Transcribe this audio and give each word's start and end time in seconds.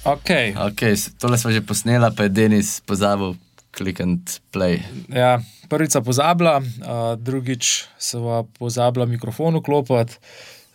Okay. 0.00 0.56
Okay, 0.56 0.96
tole 1.20 1.36
smo 1.36 1.52
že 1.52 1.60
posneli, 1.60 2.08
pa 2.16 2.24
je 2.24 2.32
Denis 2.32 2.80
pozabil 2.88 3.36
klikniti 3.70 4.40
play. 4.48 4.80
Ja, 5.12 5.44
prvič 5.68 5.92
pozabila, 6.00 6.58
uh, 6.58 7.20
drugič 7.20 7.84
se 8.00 8.16
pa 8.16 8.42
pozabila 8.56 9.04
mikrofon 9.04 9.60
vklopiti, 9.60 10.16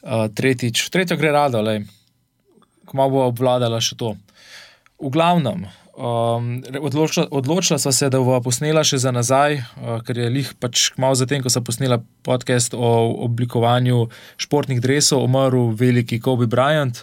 uh, 0.06 0.30
tretjič, 0.30 0.90
tretjo 0.94 1.18
gre 1.18 1.34
rado, 1.34 1.58
kmalo 2.86 3.10
bo 3.10 3.26
obvladala 3.34 3.82
še 3.82 3.98
to. 3.98 4.14
V 5.02 5.10
glavnem, 5.10 5.66
Um, 5.96 6.60
odločila, 6.82 7.28
odločila 7.32 7.80
sva 7.80 7.92
se, 7.96 8.10
da 8.12 8.20
bo 8.20 8.36
posnela 8.44 8.82
še 8.84 8.98
za 9.00 9.14
nazaj, 9.16 9.62
uh, 9.80 10.02
ker 10.04 10.18
je 10.20 10.26
lih 10.28 10.50
pač 10.60 10.90
malo 11.00 11.16
zatem, 11.16 11.40
ko 11.40 11.48
sem 11.48 11.64
posnela 11.64 12.02
podcast 12.28 12.76
o 12.76 12.90
oblikovanju 13.24 14.02
športnih 14.36 14.82
drevesov, 14.84 15.24
umrl 15.24 15.70
veliki 15.80 16.20
Kobe 16.20 16.50
Bryant. 16.52 17.00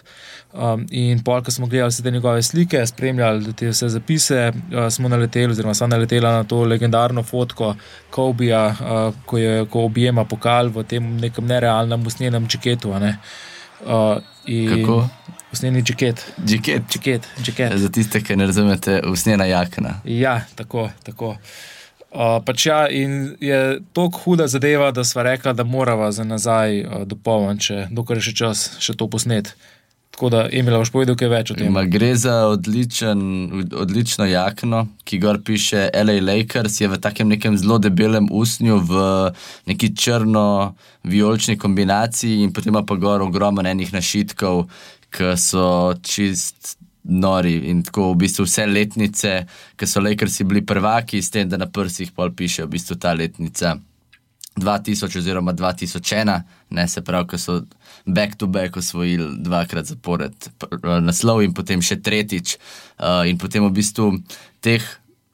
Um, 0.53 0.85
in 0.93 1.23
pol, 1.25 1.41
ko 1.41 1.49
smo 1.49 1.65
gledali 1.65 1.89
vse 1.89 2.05
te 2.05 2.13
njegove 2.13 2.43
slike, 2.45 2.83
spremljali 2.85 3.55
te 3.57 3.71
vse 3.71 3.89
zapise, 3.95 4.43
uh, 4.53 4.85
smo 4.93 5.09
naleteli, 5.09 5.57
oziroma 5.57 5.73
sem 5.73 5.89
naletela 5.89 6.35
na 6.37 6.45
to 6.45 6.61
legendarno 6.61 7.25
fotko 7.25 7.73
Kobeja, 8.13 8.67
uh, 8.77 9.23
ko 9.25 9.41
je 9.41 9.65
ko 9.73 9.87
objema 9.89 10.27
pokal 10.29 10.69
v 10.69 10.85
tem 10.85 11.15
nekem 11.17 11.49
nerealnem 11.49 12.05
usnjenem 12.05 12.45
čeketu. 12.45 12.93
Ne? 13.01 13.17
Uh, 13.81 14.21
Kako? 14.45 15.01
Usnjeni 15.53 15.83
jaket. 15.89 16.25
Jaket. 16.47 16.95
jaket, 16.95 17.27
jaket. 17.47 17.77
Za 17.77 17.89
tiste, 17.89 18.23
ki 18.23 18.35
ne 18.35 18.45
razumete, 18.49 19.01
usnjena 19.07 19.45
jakna. 19.45 19.99
Ja, 20.05 20.41
tako. 20.55 20.89
tako. 21.03 21.35
Uh, 22.13 22.37
pač 22.45 22.65
ja, 22.65 22.87
in 22.89 23.35
je 23.41 23.79
tako 23.93 24.19
huda 24.23 24.47
zadeva, 24.47 24.91
da 24.91 25.03
smo 25.03 25.23
rekli, 25.23 25.53
da 25.53 25.63
moramo 25.63 26.11
za 26.11 26.23
nazaj 26.23 26.81
uh, 26.81 27.05
dopolniti, 27.05 27.87
dokler 27.89 28.21
je 28.21 28.29
še 28.29 28.33
čas 28.37 28.67
še 28.81 28.93
to 28.97 29.07
posnet. 29.09 29.55
Tako 30.13 30.29
da, 30.29 30.43
Emil, 30.53 30.75
boš 30.77 30.91
povedal 30.93 31.17
kaj 31.17 31.29
več 31.31 31.51
o 31.51 31.55
tem. 31.57 31.71
Ma 31.73 31.81
gre 31.89 32.11
za 32.21 32.35
odličen, 32.51 33.23
odlično 33.81 34.27
jakno, 34.29 34.83
ki 35.09 35.17
gor 35.17 35.39
piše 35.41 35.87
LA 35.89 36.19
Lakers, 36.21 36.77
je 36.83 36.89
v 36.91 36.99
takem 37.01 37.33
nekem 37.33 37.57
zelo 37.57 37.79
debelem 37.81 38.29
usnju, 38.29 38.77
v 38.85 39.01
neki 39.73 39.89
črno-vijolični 39.97 41.57
kombinaciji, 41.57 42.43
in 42.45 42.53
potem 42.53 42.77
pa 42.77 42.97
gor 43.01 43.25
ogromno 43.25 43.65
enih 43.65 43.89
našitkov, 43.93 44.67
ki 45.13 45.35
so 45.37 45.93
čist 46.01 46.77
nori 47.03 47.55
in 47.69 47.83
tako 47.83 48.11
v 48.13 48.23
bistvu 48.23 48.45
vse 48.47 48.65
letnice, 48.65 49.33
ki 49.75 49.87
so 49.87 50.01
Lakersi 50.01 50.43
bili 50.47 50.65
prvaki, 50.65 51.21
s 51.21 51.33
tem, 51.33 51.49
da 51.49 51.59
na 51.59 51.67
prsih 51.67 52.13
pol 52.15 52.31
piše 52.31 52.65
v 52.65 52.75
bistvu 52.77 52.95
ta 52.95 53.13
letnica 53.13 53.75
2000 54.55 55.17
oziroma 55.17 55.53
2001, 55.53 56.41
ne 56.69 56.87
se 56.87 57.01
pravi, 57.01 57.27
ko 57.27 57.37
so 57.37 57.61
back 58.05 58.35
to 58.35 58.47
back 58.47 58.77
osvojili 58.77 59.35
dvakrat 59.37 59.85
zapored 59.85 60.33
naslov 61.01 61.43
in 61.43 61.53
potem 61.53 61.81
še 61.81 61.99
tretjič. 62.01 62.57
Uh, 62.99 63.23
in 63.29 63.37
potem 63.37 63.65
v 63.65 63.73
bistvu 63.73 64.11
teh. 64.61 64.83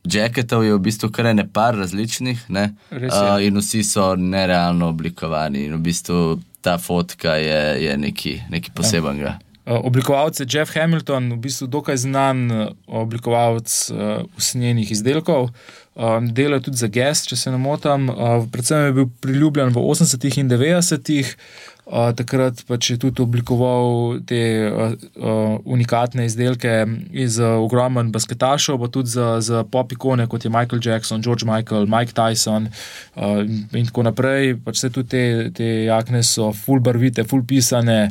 Jacketov 0.10 0.64
je 0.64 0.72
v 0.72 0.80
bistvu 0.80 1.10
kar 1.12 1.28
ne 1.36 1.44
par 1.44 1.76
različnih, 1.76 2.46
ne? 2.56 2.70
uh, 2.96 3.36
in 3.44 3.60
vsi 3.60 3.84
so 3.84 4.14
nerealno 4.16 4.88
oblikovani. 4.96 5.66
In 5.68 5.76
v 5.76 5.82
bistvu 5.92 6.40
ta 6.64 6.78
fotka 6.80 7.36
je, 7.36 7.60
je 7.84 7.98
nekaj 8.00 8.72
posebenega. 8.74 9.36
Ja. 9.36 9.48
Eh, 9.70 9.73
oblikovalec 9.84 10.39
je 10.39 10.45
Jeff 10.50 10.73
Hamilton, 10.75 11.34
v 11.34 11.38
bistvu 11.38 11.67
dokaj 11.70 11.98
znan 12.02 12.52
eh, 12.52 12.67
oblikovalec 12.88 13.70
uh, 13.94 14.26
usnjenih 14.38 14.92
izdelkov. 14.92 15.52
Um, 15.94 16.34
Dela 16.34 16.58
tudi 16.59 16.80
za 16.80 16.88
Gest, 16.88 17.28
če 17.30 17.36
se 17.38 17.52
ne 17.52 17.58
motim. 17.61 18.08
Predvsem 18.50 18.88
je 18.88 18.94
bil 18.98 19.09
priljubljen 19.22 19.73
v 19.76 19.84
80-ih 19.84 20.39
in 20.42 20.50
90-ih. 20.50 21.36
Uh, 21.89 22.09
takrat 22.17 22.64
pač 22.70 22.92
je 22.94 22.98
tudi 23.02 23.22
oblikoval 23.22 24.20
te 24.30 24.39
unikatne 25.66 26.28
izdelke 26.30 26.86
iz 27.11 27.39
ogromnih 27.42 28.14
basketašov, 28.14 28.78
pa 28.78 28.89
tudi 28.94 29.09
za, 29.09 29.42
za 29.42 29.64
pop 29.66 29.92
ikone, 29.92 30.28
kot 30.30 30.45
je 30.45 30.54
Michael 30.54 30.81
Jackson, 30.86 31.22
George 31.26 31.50
Michael, 31.50 31.89
Mike 31.89 32.14
Tyson 32.14 32.70
in 33.17 33.89
tako 33.89 34.06
naprej. 34.06 34.56
Pač 34.66 34.83
vse 34.83 34.94
te, 35.02 35.23
te 35.49 35.71
jakne 35.89 36.21
so 36.23 36.54
full 36.54 36.80
barvite, 36.86 37.26
full 37.26 37.42
pisane, 37.42 38.04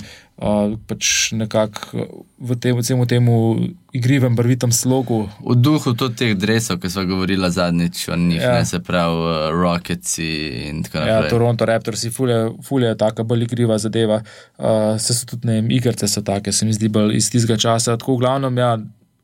pač 0.87 1.33
nekako 1.35 2.07
v 2.39 2.55
tem, 2.55 2.79
vsemu 2.79 3.07
temu 3.11 3.59
igrivem, 3.91 4.37
barvitem 4.39 4.71
slogu. 4.71 5.27
V 5.43 5.59
duhu 5.59 5.95
tudi 5.99 6.15
teh 6.15 6.35
drevesov, 6.39 6.79
ki 6.79 6.91
smo 6.91 7.03
govorili 7.11 7.51
zadnjič, 7.51 8.07
o 8.09 8.17
njih, 8.17 8.39
ja. 8.39 8.55
ne 8.55 8.65
se 8.65 8.79
pravi, 8.79 9.19
uh, 9.19 9.51
Rockets 9.51 10.19
in 10.23 10.87
tako 10.87 11.03
ja, 11.03 11.05
naprej. 11.05 11.27
Ja, 11.27 11.31
Toronto 11.31 11.67
Raptors, 11.67 12.07
fulje, 12.15 12.39
fulje 12.63 12.95
je 12.95 12.99
tako 12.99 13.27
bolj 13.27 13.49
igriva 13.49 13.79
zadeva. 13.79 14.23
Uh, 14.59 14.95
se 15.03 15.15
so 15.15 15.27
tudi 15.27 15.51
ne, 15.51 15.59
igrice 15.75 16.07
so 16.09 16.23
take, 16.23 16.55
se 16.55 16.67
mi 16.67 16.73
zdi 16.73 16.89
bolj 16.89 17.19
iz 17.19 17.31
tistega 17.35 17.59
časa. 17.59 17.99
Tako 17.99 18.15
v 18.15 18.23
glavnem, 18.23 18.63
ja, 18.63 18.79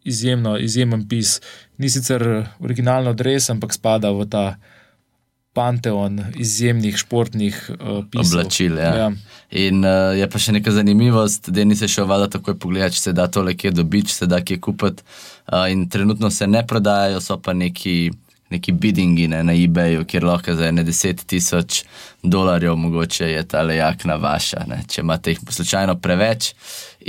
izjemno, 0.05 0.59
izjemen 0.59 1.07
pis. 1.09 1.39
Ni 1.79 1.91
sicer 1.91 2.49
originalno 2.59 3.15
dreves, 3.15 3.47
ampak 3.55 3.73
spada 3.73 4.11
v 4.11 4.27
ta 4.27 4.57
panteon 5.55 6.21
izjemnih 6.37 6.97
športnih 6.97 7.71
uh, 7.71 8.05
oblačil. 8.17 8.79
Ja. 8.79 8.95
Ja. 8.95 9.13
In 9.51 9.85
uh, 9.85 10.11
je 10.19 10.27
pa 10.31 10.41
še 10.43 10.57
neka 10.57 10.75
zanimivost, 10.75 11.51
da 11.55 11.65
ni 11.65 11.77
se 11.79 11.89
še 11.89 12.03
ovada 12.03 12.27
tako 12.31 12.57
pogledati, 12.59 12.99
če 12.99 13.09
se 13.09 13.15
da 13.15 13.29
tole 13.31 13.55
kje 13.55 13.71
dobiti, 13.77 14.11
če 14.11 14.17
se 14.25 14.29
da 14.31 14.43
kje 14.43 14.59
kupiti. 14.61 15.07
Uh, 15.47 15.69
in 15.71 15.87
trenutno 15.91 16.31
se 16.35 16.51
ne 16.51 16.65
prodajajo, 16.67 17.23
so 17.23 17.41
pa 17.41 17.57
neki. 17.57 18.13
Neki 18.53 18.75
biddingi 18.77 19.25
ne, 19.33 19.39
na 19.43 19.55
eBayu, 19.57 20.03
kjer 20.07 20.27
lahko 20.29 20.53
za 20.55 20.69
ne 20.71 20.83
10 20.85 21.23
tisoč 21.27 21.79
dolarjev, 22.23 22.77
mogoče 22.79 23.31
je 23.31 23.41
ta 23.51 23.63
lejakna 23.65 24.19
vaša, 24.21 24.67
ne, 24.69 24.83
če 24.87 25.01
imate 25.01 25.33
jih 25.33 25.41
slučajno 25.57 25.97
preveč. 26.05 26.51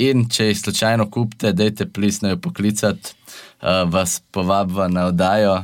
In 0.07 0.23
če 0.31 0.47
jih 0.47 0.61
slučajno 0.63 1.09
kupite, 1.11 1.51
dajte 1.53 1.89
plisno 1.91 2.31
jo 2.31 2.39
poklicati, 2.41 3.13
uh, 3.59 3.83
vas 3.91 4.15
povabva 4.33 4.87
na 4.89 5.09
oddajo 5.11 5.59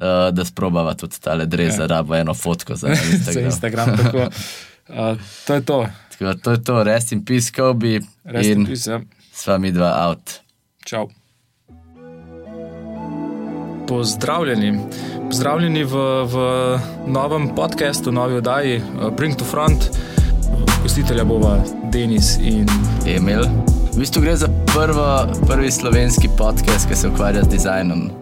uh, 0.00 0.34
da 0.34 0.44
sprobava 0.44 0.94
tudi 0.94 1.20
ta 1.20 1.34
ledre 1.34 1.70
za 1.70 1.82
ja. 1.82 1.86
rabo 1.86 2.14
eno 2.14 2.34
fotko 2.34 2.74
za 2.74 2.88
Instagram. 3.12 3.32
za 3.32 3.40
Instagram 3.40 3.96
tako, 3.96 4.18
uh, 4.88 5.20
to 5.46 5.54
je 5.54 5.64
to. 5.64 5.86
Tako, 6.10 6.34
to 6.34 6.50
je 6.50 6.64
to, 6.64 6.82
rest 6.82 7.12
in 7.12 7.24
peace, 7.24 7.52
Kobe. 7.56 8.00
Rest 8.24 8.48
in, 8.48 8.60
in 8.60 8.66
peace, 8.66 8.90
ja. 8.90 9.00
S 9.32 9.46
vami 9.46 9.72
dva 9.72 10.06
out. 10.08 10.40
Čau. 10.84 11.08
Pozdravljeni. 13.88 14.78
Pozdravljeni 15.26 15.84
v, 15.84 15.94
v 16.24 16.36
novem 17.06 17.48
podkastu, 17.54 18.12
novi 18.12 18.36
oddaji 18.36 18.76
uh, 18.76 19.10
Bring 19.16 19.36
to 19.36 19.44
Front. 19.44 19.90
Gostitelja 20.82 21.24
bova 21.24 21.58
Denis 21.92 22.36
in 22.36 22.66
Emil. 23.06 23.44
V 23.92 23.98
bistvu 23.98 24.22
gre 24.22 24.36
za 24.36 24.48
prvo, 24.74 25.26
prvi 25.46 25.70
slovenski 25.70 26.28
podcast, 26.38 26.88
ki 26.88 26.96
se 26.96 27.08
ukvarja 27.08 27.42
z 27.42 27.48
dizajnom. 27.48 28.19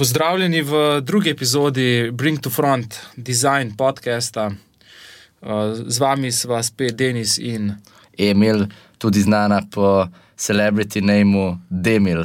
Pozdravljeni 0.00 0.62
v 0.62 1.00
drugi 1.00 1.30
epizodi 1.30 2.10
Bring 2.12 2.40
to 2.40 2.50
Front 2.50 2.94
Design 3.16 3.76
podcasta. 3.76 4.46
Uh, 4.46 5.48
z 5.86 5.98
vami 6.00 6.32
sva 6.32 6.62
spet 6.62 6.96
Denis 6.96 7.38
in 7.38 7.74
Emil, 8.18 8.64
tudi 8.98 9.20
znana 9.20 9.60
po 9.70 10.08
celebrity 10.40 11.02
nameu 11.04 11.58
Demil. 11.68 12.24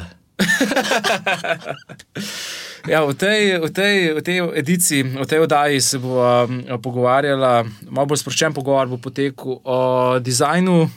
ja, 2.92 3.04
v, 3.04 3.12
tej, 3.12 3.60
v, 3.60 3.68
tej, 3.68 3.96
v 4.14 4.22
tej 4.24 4.38
ediciji, 4.56 5.02
v 5.12 5.26
tej 5.28 5.44
oddaji 5.44 5.80
se 5.80 6.00
bomo 6.00 6.48
um, 6.48 6.80
pogovarjali, 6.80 7.68
malo 7.92 8.08
bolj 8.08 8.24
sproščen 8.24 8.56
pogovor 8.56 8.88
bo 8.88 8.96
potekel 8.96 9.60
o 9.60 10.16
dizajnu 10.16 10.88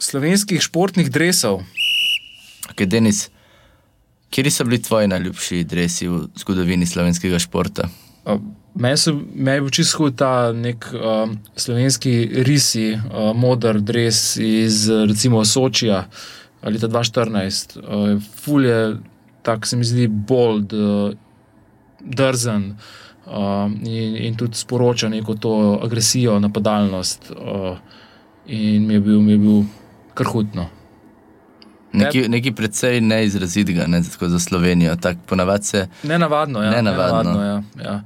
slovenskih 0.00 0.64
športnih 0.64 1.12
drevesov. 1.12 1.60
Okay, 2.72 2.88
Denis, 2.88 3.28
Kje 4.32 4.50
so 4.50 4.64
bili 4.64 4.82
tvoji 4.82 5.08
najljubši 5.08 5.64
drevesi 5.64 6.08
v 6.08 6.22
zgodovini 6.40 6.86
slovenskega 6.86 7.38
športa? 7.38 7.88
Meni 8.74 9.52
je 9.52 9.60
bil 9.60 9.70
čisto 9.70 10.10
ta 10.10 10.52
nek 10.52 10.86
um, 10.94 11.36
slovenski 11.56 12.30
risi, 12.32 12.94
uh, 12.94 13.36
moder 13.36 13.80
dreves 13.80 14.36
iz 14.36 14.88
recimo 14.88 15.44
Sočija 15.44 16.06
ali 16.62 16.78
ta 16.78 16.88
2014. 16.88 17.78
Uh, 17.78 18.22
ful 18.44 18.64
je, 18.64 18.96
tako 19.42 19.66
se 19.66 19.76
mi 19.76 19.84
zdi, 19.84 20.08
bold, 20.08 20.72
uh, 20.72 21.12
drzen 22.00 22.70
uh, 23.26 23.34
in, 23.84 24.16
in 24.16 24.36
tudi 24.36 24.56
sporoča 24.56 25.08
neko 25.08 25.34
to 25.34 25.80
agresijo, 25.84 26.38
napadalnost. 26.38 27.30
Uh, 27.30 27.76
in 28.46 28.86
mi 28.86 28.94
je 28.94 29.00
bil, 29.00 29.20
mi 29.20 29.32
je 29.32 29.38
bil 29.38 29.64
krhutno. 30.14 30.70
Neki, 31.92 32.28
neki 32.28 32.52
predvsej 32.56 33.00
neizrazitega, 33.04 33.86
ne 33.86 34.02
za 34.02 34.38
Slovenijo. 34.38 34.96
Tak, 34.96 35.16
se... 35.62 35.88
Ne 36.02 36.18
navadno, 36.18 36.62
ja. 36.62 36.70
Ne 36.70 36.82
navadno, 36.82 37.42
ja, 37.42 37.62
ja. 37.84 38.02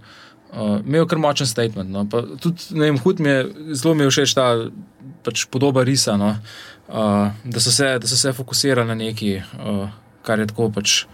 Uh, 0.56 0.80
imel 0.86 1.06
kar 1.06 1.18
močen 1.18 1.46
statement. 1.46 1.90
No. 1.90 2.06
Pa, 2.10 2.22
tudi, 2.40 2.64
vem, 2.70 2.98
mi 3.18 3.28
je, 3.28 3.46
zelo 3.72 3.94
mi 3.94 4.04
je 4.04 4.10
všeč 4.10 4.34
ta 4.34 4.46
pač, 5.22 5.44
podoba 5.50 5.84
risa, 5.84 6.16
no. 6.16 6.36
uh, 6.88 7.28
da, 7.44 7.60
so 7.60 7.70
se, 7.70 7.98
da 7.98 8.08
so 8.08 8.16
se 8.16 8.32
fokusirali 8.32 8.88
na 8.88 8.94
nekaj, 8.94 9.42
uh, 9.60 9.88
kar 10.22 10.40
je 10.40 10.46
tako 10.46 10.70
pač 10.70 11.04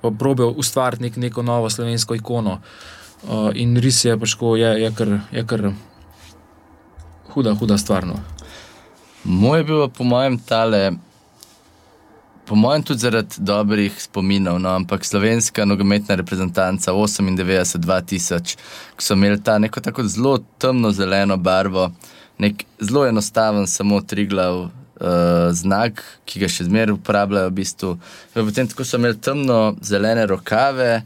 probil 0.00 0.54
ustvariti 0.56 1.02
nek, 1.02 1.16
neko 1.16 1.42
novo 1.42 1.70
slovensko 1.70 2.14
ikono. 2.14 2.60
Uh, 3.22 3.50
in 3.54 3.76
ris 3.76 4.04
je 4.04 4.16
pač 4.16 4.34
ko 4.40 4.54
je, 4.56 4.70
je, 4.80 4.92
kar, 4.96 5.18
je 5.32 5.44
kar 5.44 5.72
huda, 7.34 7.54
huda 7.54 7.76
stvar. 7.78 8.06
No. 8.06 8.16
Moj 9.24 9.60
je 9.60 9.64
bil, 9.64 9.88
po 9.92 10.04
mojem, 10.04 10.38
tale. 10.38 10.92
Po 12.50 12.56
mojem, 12.56 12.82
tudi 12.82 12.98
zaradi 12.98 13.36
dobrih 13.38 14.02
spominov, 14.02 14.56
no, 14.58 14.72
ampak 14.74 15.04
slovenska 15.04 15.64
nogometna 15.64 16.16
reprezentanca 16.18 16.92
98-2000, 16.92 18.56
ki 18.98 19.06
so 19.06 19.14
imeli 19.14 19.38
ta 19.38 19.58
neko 19.62 19.80
tako 19.80 20.02
zelo 20.02 20.32
temno-zeleno 20.58 21.36
barvo, 21.36 21.92
nek 22.42 22.64
zelo 22.80 23.06
enostaven, 23.06 23.70
samo 23.70 24.00
tri 24.02 24.26
glav 24.26 24.58
uh, 24.64 24.66
znak, 25.54 26.02
ki 26.26 26.42
ga 26.42 26.50
še 26.50 26.66
zmeraj 26.66 26.98
uporabljajo. 26.98 27.54
V 27.54 27.58
bistvu. 27.60 27.94
Potem 28.34 28.74
tako 28.74 28.82
so 28.82 28.98
imeli 28.98 29.22
temno-zelene 29.22 30.26
rokave, 30.34 31.04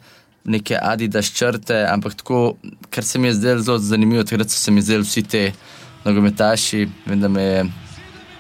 neke 0.49 0.81
adidas 0.81 1.29
črte, 1.29 1.83
ampak 1.93 2.17
tako, 2.25 2.57
kar 2.89 3.05
se 3.05 3.21
mi 3.21 3.29
je 3.29 3.37
zdelo 3.43 3.69
zelo 3.69 3.79
zanimivo, 3.85 4.25
takrat 4.25 4.49
so 4.49 4.65
se 4.65 4.73
mi 4.73 4.81
zdeli 4.81 5.05
vsi 5.05 5.29
ti 5.29 5.51
nogometaši, 6.09 6.87
vem, 7.05 7.21
da 7.21 7.29
me 7.29 7.51
je. 7.53 7.65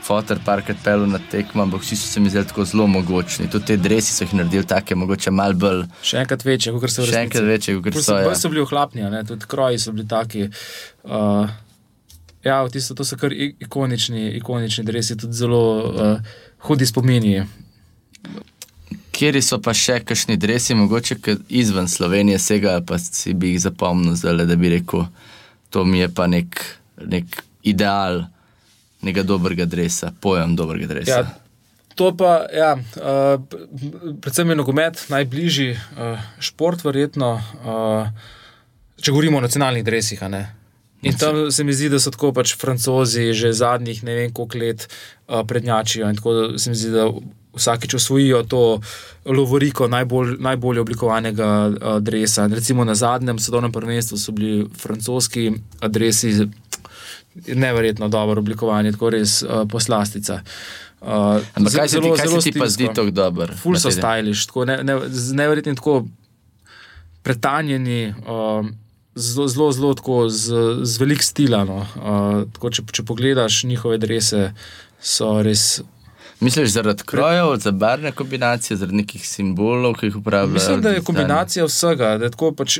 Fotor 0.05 0.39
parkrat 0.45 0.83
pelil 0.85 1.06
na 1.09 1.19
tekmo, 1.31 1.62
ampak 1.65 1.81
vsi 1.81 1.97
so 1.97 2.09
se 2.11 2.21
mi 2.21 2.29
zdeli 2.29 2.45
tako 2.47 2.65
zelo 2.69 2.87
mogočni. 2.87 3.49
Tudi 3.51 3.65
te 3.71 3.77
dresi 3.81 4.12
so 4.12 4.27
jih 4.27 4.35
naredili 4.37 4.67
tako, 4.69 4.99
mogoče 5.01 5.33
malo 5.33 5.56
bolj. 5.56 5.85
Še 6.05 6.19
enkrat 6.21 6.45
večje, 6.45 6.75
kot 6.77 6.93
so 6.93 7.06
Še 7.09 7.23
enkrat 7.25 7.47
večje, 7.49 7.79
kot 7.81 7.97
so. 7.97 8.19
Bolj 8.19 8.35
Ja. 8.35 8.37
so 8.37 8.51
bili 8.53 8.61
ohlapni, 8.61 9.06
ne? 9.11 9.23
tudi 9.25 9.49
kroji 9.49 9.81
so 9.81 9.95
bili 9.97 10.05
taki. 10.09 10.51
Uh, 11.05 11.49
ja, 12.45 12.59
tisto, 12.69 12.95
to 12.95 13.06
so 13.09 13.17
kar 13.17 13.33
ikonični, 13.33 14.27
ikonični 14.43 14.85
dresi, 14.85 15.17
tudi 15.17 15.41
zelo 15.41 15.62
uh, 15.89 16.37
hudi 16.69 16.87
spomini. 16.87 17.39
Kjeri 19.15 19.41
so 19.47 19.61
pa 19.62 19.73
še 19.73 20.03
kakšni 20.05 20.37
dresi, 20.37 20.77
mogoče 20.77 21.17
izven 21.49 21.89
Slovenije 21.89 22.39
segajo, 22.43 22.85
pa 22.85 22.99
si 23.00 23.33
bi 23.33 23.55
jih 23.55 23.65
zapomnil, 23.71 24.19
zdaj, 24.21 24.45
da 24.45 24.57
bi 24.61 24.75
rekel, 24.77 25.07
to 25.73 25.85
mi 25.89 26.03
je 26.03 26.12
pa 26.12 26.27
nek, 26.29 26.61
nek 27.00 27.41
ideal 27.62 28.27
nekega 29.05 29.27
dobrega 29.29 29.65
dresa, 29.65 30.12
pojem 30.21 30.56
dobrega 30.56 30.87
dresa. 30.91 31.11
Ja, 31.11 31.45
to 31.95 32.11
pa, 32.17 32.47
ja, 32.51 32.75
uh, 32.75 33.39
predvsem 34.21 34.51
je 34.51 34.56
nogomet 34.59 35.05
najbližji 35.09 35.71
uh, 35.73 36.19
šport, 36.43 36.85
verjetno, 36.85 37.37
uh, 37.39 38.29
če 39.01 39.15
govorimo 39.15 39.39
o 39.39 39.45
nacionalnih 39.45 39.85
ne. 40.29 40.45
In 41.05 41.19
tam 41.21 41.51
se 41.53 41.65
mi 41.65 41.73
zdi, 41.77 41.91
da 41.93 42.01
so 42.01 42.11
tako 42.11 42.33
pač 42.33 42.55
francozi 42.56 43.33
že 43.37 43.53
zadnjih 43.53 44.03
ne 44.05 44.15
vem 44.15 44.33
koliko 44.33 44.59
let 44.59 44.87
uh, 44.89 45.45
prednjačijo 45.47 46.09
in 46.09 46.17
tako 46.17 46.59
se 46.59 46.71
mi 46.71 46.77
zdi, 46.77 46.91
da 46.91 47.09
vsakič 47.55 47.95
osvojijo 47.95 48.43
to 48.43 48.81
lovoriko 49.25 49.89
najbolj, 49.89 50.37
najbolje 50.41 50.81
oblikovanega 50.81 51.49
uh, 51.69 51.99
dresa. 52.00 52.47
Recimo 52.47 52.85
na 52.85 52.95
zadnjem 52.95 53.39
svetovnem 53.39 53.73
prvenstvu 53.73 54.19
so 54.19 54.33
bili 54.33 54.67
francoski 54.81 55.53
adresi 55.81 56.49
neverjetno 57.47 58.09
dobro 58.09 58.41
oblikovani, 58.41 58.93
tako 58.93 59.11
res 59.11 59.43
uh, 59.43 59.65
poslastica. 59.71 60.41
Uh, 61.01 61.09
Ampak 61.55 61.73
ze- 61.73 61.79
kaj 61.79 61.89
se 61.89 62.01
ti, 62.01 62.11
kaj 62.17 62.29
se 62.29 62.51
ti 62.51 62.59
pa 62.59 62.67
zdi 62.67 62.89
tako 62.95 63.11
dober? 63.11 63.53
Ful 63.63 63.77
so 63.77 63.91
stylish, 63.91 64.47
tako 64.47 64.65
ne, 64.65 64.79
ne, 64.85 65.01
z 65.09 65.35
neverjetnim 65.35 65.77
tako 65.77 66.07
pretanjeni, 67.23 68.15
um, 68.29 68.73
zelo, 69.15 69.49
zelo, 69.49 69.73
zelo 69.73 69.95
tako 69.95 70.29
z, 70.29 70.55
z 70.83 71.01
velik 71.01 71.23
stila. 71.23 71.65
No. 71.65 71.77
Uh, 71.97 72.45
tako, 72.53 72.71
če, 72.71 72.83
če 72.93 73.03
pogledaš 73.05 73.65
njihove 73.65 73.99
drese, 73.99 74.53
so 75.01 75.43
res. 75.43 75.81
Misliš 76.41 76.75
zaradi 76.75 77.03
krojev, 77.07 77.57
za 77.63 77.71
barvne 77.71 78.13
kombinacije, 78.13 78.77
zaradi 78.77 78.97
nekih 78.97 79.29
simbolov, 79.29 79.95
ki 79.95 80.07
jih 80.11 80.17
uporabljajo? 80.17 80.55
Mislim, 80.55 80.81
da 80.83 80.91
je 80.91 81.05
kombinacija 81.05 81.65
vsega, 81.65 82.17
da 82.19 82.25
je 82.29 82.33
tako 82.35 82.53
pač. 82.53 82.79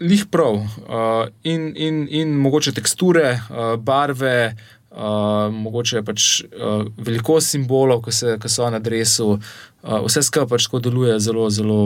Lih 0.00 0.24
prav, 0.30 0.54
uh, 0.54 1.26
in, 1.42 1.72
in, 1.76 2.06
in 2.10 2.34
mogoče 2.42 2.72
teksture, 2.74 3.28
uh, 3.50 3.74
barve, 3.78 4.56
uh, 4.90 5.52
mogoče 5.54 6.02
pač 6.02 6.42
uh, 6.42 6.82
velikost 6.96 7.54
simbolov, 7.54 8.02
ki, 8.04 8.12
se, 8.12 8.34
ki 8.42 8.50
so 8.50 8.66
na 8.74 8.80
drevesu, 8.82 9.28
uh, 9.36 10.00
vse 10.06 10.24
skupaj 10.26 10.50
pač 10.50 10.66
deluje 10.82 11.14
zelo, 11.22 11.46
zelo 11.50 11.78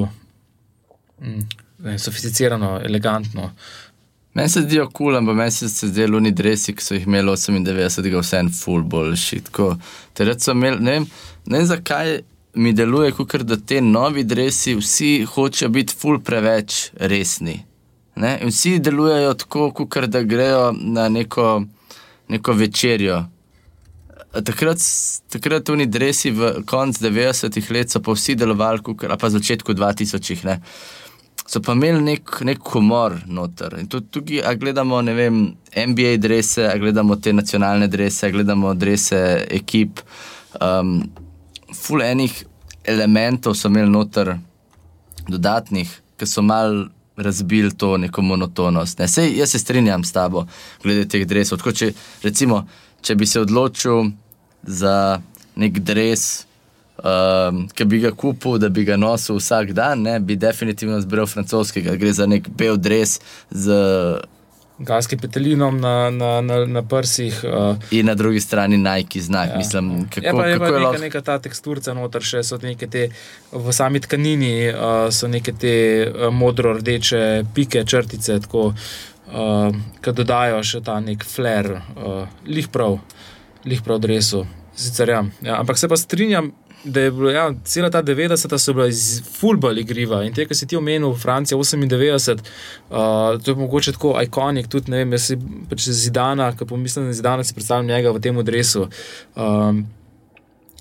mm, 1.20 1.44
ne, 1.84 1.98
sofisticirano, 1.98 2.78
elegantno. 2.88 3.52
Meni 4.34 4.48
se 4.48 4.64
zdijo 4.64 4.86
kul, 4.86 5.12
cool, 5.12 5.16
ampak 5.20 5.36
meni 5.36 5.50
se 5.50 5.68
zdeli 5.68 6.16
oni 6.16 6.32
dresi, 6.32 6.72
ki 6.72 6.84
so 6.84 6.96
jih 6.96 7.06
imeli 7.06 7.28
98, 7.36 8.08
vse 8.22 8.40
en 8.40 8.50
full 8.54 8.88
boljši. 8.88 9.42
Takrat 9.52 10.40
so 10.40 10.56
imeli, 10.56 10.80
ne 10.80 10.98
vem, 10.98 11.08
ne 11.46 11.60
vem 11.60 11.68
zakaj 11.68 12.20
mi 12.58 12.72
deluje, 12.72 13.12
kot 13.12 13.42
da 13.44 13.56
te 13.56 13.80
novi 13.84 14.24
dresi 14.24 14.78
vsi 14.78 15.26
hočejo 15.28 15.68
biti 15.74 15.96
full 15.96 16.22
preveč 16.24 16.88
resni. 16.96 17.67
Ne? 18.18 18.38
In 18.42 18.50
vsi 18.50 18.78
delujejo 18.82 19.34
tako, 19.34 19.70
kot 19.70 20.04
da 20.10 20.22
grejo 20.22 20.72
na 20.72 21.08
neko, 21.08 21.62
neko 22.28 22.52
večerjo. 22.52 23.24
Takrat, 24.44 24.82
takrat 25.30 25.70
oni 25.70 25.86
dresi 25.86 26.30
v 26.34 26.50
koncu 26.66 27.04
90-ih 27.04 27.70
let 27.70 27.94
so 27.94 28.02
pa 28.02 28.12
vsi 28.12 28.34
delovali, 28.34 28.82
kukor, 28.82 29.12
ali 29.14 29.20
pa 29.20 29.30
začetku 29.30 29.74
2000-ih. 29.74 30.44
ne. 30.44 30.58
So 31.46 31.62
pa 31.64 31.72
imeli 31.72 32.02
nek, 32.04 32.40
nek 32.44 32.66
humor 32.74 33.14
noter. 33.26 33.78
In 33.80 33.86
tudi 33.88 34.10
tukaj, 34.12 34.42
a 34.44 34.54
gledamo, 34.54 35.00
ne 35.02 35.14
vem, 35.14 35.38
NBA 35.86 36.16
drese, 36.20 36.66
a 36.68 36.76
gledamo 36.76 37.16
te 37.16 37.32
nacionalne 37.32 37.88
drese, 37.88 38.26
a 38.26 38.34
gledamo 38.34 38.74
drese 38.74 39.46
ekip. 39.60 40.02
Um, 40.60 41.00
ful 41.72 42.02
enih 42.02 42.34
elementov 42.84 43.54
so 43.56 43.70
imeli 43.70 43.88
noter, 43.94 44.34
dodatnih, 45.28 45.88
ki 46.18 46.26
so 46.26 46.42
mal 46.42 46.88
razbili 47.18 47.74
to 47.76 47.96
neko 47.96 48.22
monotonost. 48.22 48.98
Ne. 48.98 49.08
Sej, 49.08 49.36
jaz 49.38 49.50
se 49.50 49.58
strinjam 49.58 50.04
s 50.04 50.12
tabo, 50.12 50.46
glede 50.82 51.08
teh 51.08 51.26
dresov. 51.26 51.58
Tako, 51.58 51.72
če, 51.72 51.92
recimo, 52.22 52.66
če 53.02 53.14
bi 53.14 53.26
se 53.26 53.40
odločil 53.40 54.10
za 54.62 55.20
nek 55.58 55.78
dres, 55.78 56.46
um, 56.98 57.66
ki 57.74 57.84
bi 57.84 58.00
ga 58.02 58.12
kupil, 58.14 58.58
da 58.62 58.68
bi 58.68 58.84
ga 58.86 58.96
nosil 58.96 59.38
vsak 59.38 59.72
dan, 59.76 60.02
ne, 60.06 60.18
bi 60.20 60.36
definitivno 60.36 61.00
zbral 61.00 61.26
francoskega. 61.26 61.96
Gre 61.98 62.12
za 62.12 62.26
nek 62.26 62.48
bel 62.48 62.78
dres 62.78 63.18
z, 63.50 63.78
Galskim 64.78 65.18
petelinom 65.18 65.80
na, 65.80 66.10
na, 66.10 66.40
na, 66.40 66.64
na 66.66 66.82
prsih. 66.82 67.40
Uh, 67.44 67.76
in 67.90 68.06
na 68.06 68.14
drugi 68.14 68.40
strani 68.40 68.78
Nike 68.78 69.20
znak. 69.20 69.50
Ja. 69.50 69.56
Mislim, 69.58 70.08
kako, 70.08 70.26
je 70.26 70.32
pa, 70.32 70.46
je 70.46 70.58
pa 70.58 70.64
kako 70.64 70.64
je 70.64 70.72
neka, 70.72 70.84
lahko. 70.86 71.02
neka 71.02 71.20
ta 71.20 71.38
teksturca 71.38 71.94
noter, 71.94 72.22
še 72.22 72.42
so 72.46 72.60
neke 72.62 72.86
te 72.86 73.08
v 73.52 73.74
sami 73.74 74.00
tkanini, 74.00 74.70
uh, 74.70 75.08
so 75.10 75.26
neke 75.28 75.52
te 75.52 75.74
uh, 76.06 76.28
modro-rdeče 76.30 77.22
pike, 77.54 77.82
črtice, 77.90 78.38
tako, 78.46 78.70
uh, 78.70 79.74
ki 80.04 80.14
dodajo 80.14 80.62
še 80.62 80.82
ta 80.86 81.00
nek 81.02 81.26
flair, 81.26 81.72
uh, 81.98 82.30
lih 82.46 82.70
prav, 82.70 83.00
lih 83.66 83.82
prav 83.82 83.98
dresu. 84.06 84.46
Sicer, 84.78 85.10
ja. 85.10 85.24
Ja, 85.42 85.58
ampak 85.58 85.78
se 85.78 85.90
pa 85.90 85.98
strinjam. 85.98 86.52
Da 86.88 87.00
je 87.00 87.10
bilo, 87.10 87.30
ja, 87.30 87.50
cela 87.64 87.90
ta 87.90 88.02
90-ta 88.02 88.58
so 88.58 88.72
bila 88.72 88.86
iz 88.88 89.22
fulbali 89.38 89.82
igriva 89.84 90.22
in 90.24 90.32
te, 90.34 90.46
ki 90.48 90.56
si 90.56 90.66
ti 90.66 90.76
omenil, 90.76 91.12
Francija 91.20 91.58
98, 91.58 92.38
uh, 92.38 93.42
to 93.42 93.50
je 93.50 93.56
mogoče 93.56 93.92
tako 93.92 94.14
ikonik, 94.22 94.70
tudi 94.72 94.90
ne 94.90 95.02
vem, 95.02 95.12
jaz 95.12 95.26
si 95.28 95.36
pač 95.68 95.88
zidana, 96.00 96.48
ki 96.56 96.68
pomislim 96.70 97.10
na 97.10 97.12
zidana, 97.12 97.44
si 97.44 97.56
predstavljam 97.56 97.90
njega 97.92 98.14
v 98.16 98.22
tem 98.24 98.40
dresu. 98.44 98.86
Um, 99.36 99.84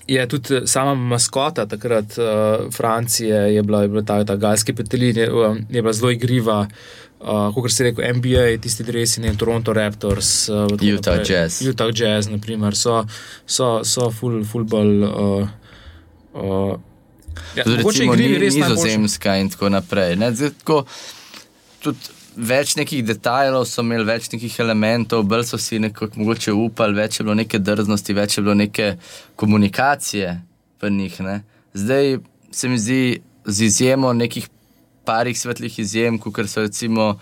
je 0.08 0.28
tudi 0.28 0.62
sama 0.64 0.94
maskota 0.94 1.66
takrat 1.66 2.16
uh, 2.18 2.72
Francije, 2.72 3.54
je 3.54 3.62
bila, 3.62 3.82
je 3.82 3.88
bila 3.88 4.02
ta, 4.02 4.24
ta 4.24 4.36
galski 4.36 4.72
petelin, 4.72 5.16
je, 5.16 5.28
um, 5.32 5.60
je 5.68 5.82
bila 5.82 5.92
zelo 5.92 6.10
igriva. 6.10 6.66
Uh, 7.20 7.54
kot 7.54 7.72
si 7.74 7.82
rekel, 7.82 8.04
NBA, 8.14 8.60
tisti 8.62 8.84
dresi, 8.86 9.20
ne 9.20 9.32
Toronto 9.36 9.72
Raptors, 9.74 10.48
uh, 10.48 10.70
Utah 10.78 11.18
naprej. 11.18 11.34
Jazz. 11.34 11.62
Utah 11.66 11.90
Jazz, 11.90 12.28
naprimer, 12.30 12.76
so, 12.78 13.02
so, 13.46 13.80
so 13.82 14.10
full, 14.14 14.44
full 14.46 14.64
bolj. 14.64 15.02
Uh, 15.02 15.48
uh, 16.38 16.78
ja, 17.56 17.64
mogoče 17.66 18.06
ni, 18.06 18.28
res 18.38 18.54
najboljši. 18.54 18.60
nizozemska 18.60 19.36
in 19.42 19.50
tako 19.50 19.72
naprej. 19.74 20.16
Ne, 20.16 20.30
zdaj, 20.34 20.54
tako, 20.60 20.84
tudi 21.84 22.16
več 22.38 22.76
nekih 22.78 23.02
detajlov 23.06 23.66
so 23.66 23.82
imeli, 23.82 24.06
več 24.06 24.30
nekih 24.32 24.58
elementov, 24.62 25.24
bolj 25.26 25.46
so 25.50 25.58
si 25.60 25.80
nekako 25.82 26.22
mogoče 26.22 26.54
upali, 26.54 26.96
več 26.98 27.18
je 27.18 27.26
bilo 27.26 27.34
neke 27.38 27.58
drznosti, 27.58 28.14
več 28.14 28.38
je 28.38 28.44
bilo 28.46 28.54
neke 28.58 28.92
komunikacije 29.36 30.36
v 30.82 30.92
njih. 30.94 31.18
Ne. 31.26 31.40
Zdaj 31.74 32.18
se 32.54 32.70
mi 32.70 32.78
zdi 32.78 33.02
z 33.44 33.64
izjemo 33.64 34.12
nekih 34.12 34.48
parih 35.08 35.38
svetlih 35.38 35.78
izjem, 35.78 36.18
kot 36.18 36.38
so 36.46 36.62
recimo 36.66 37.18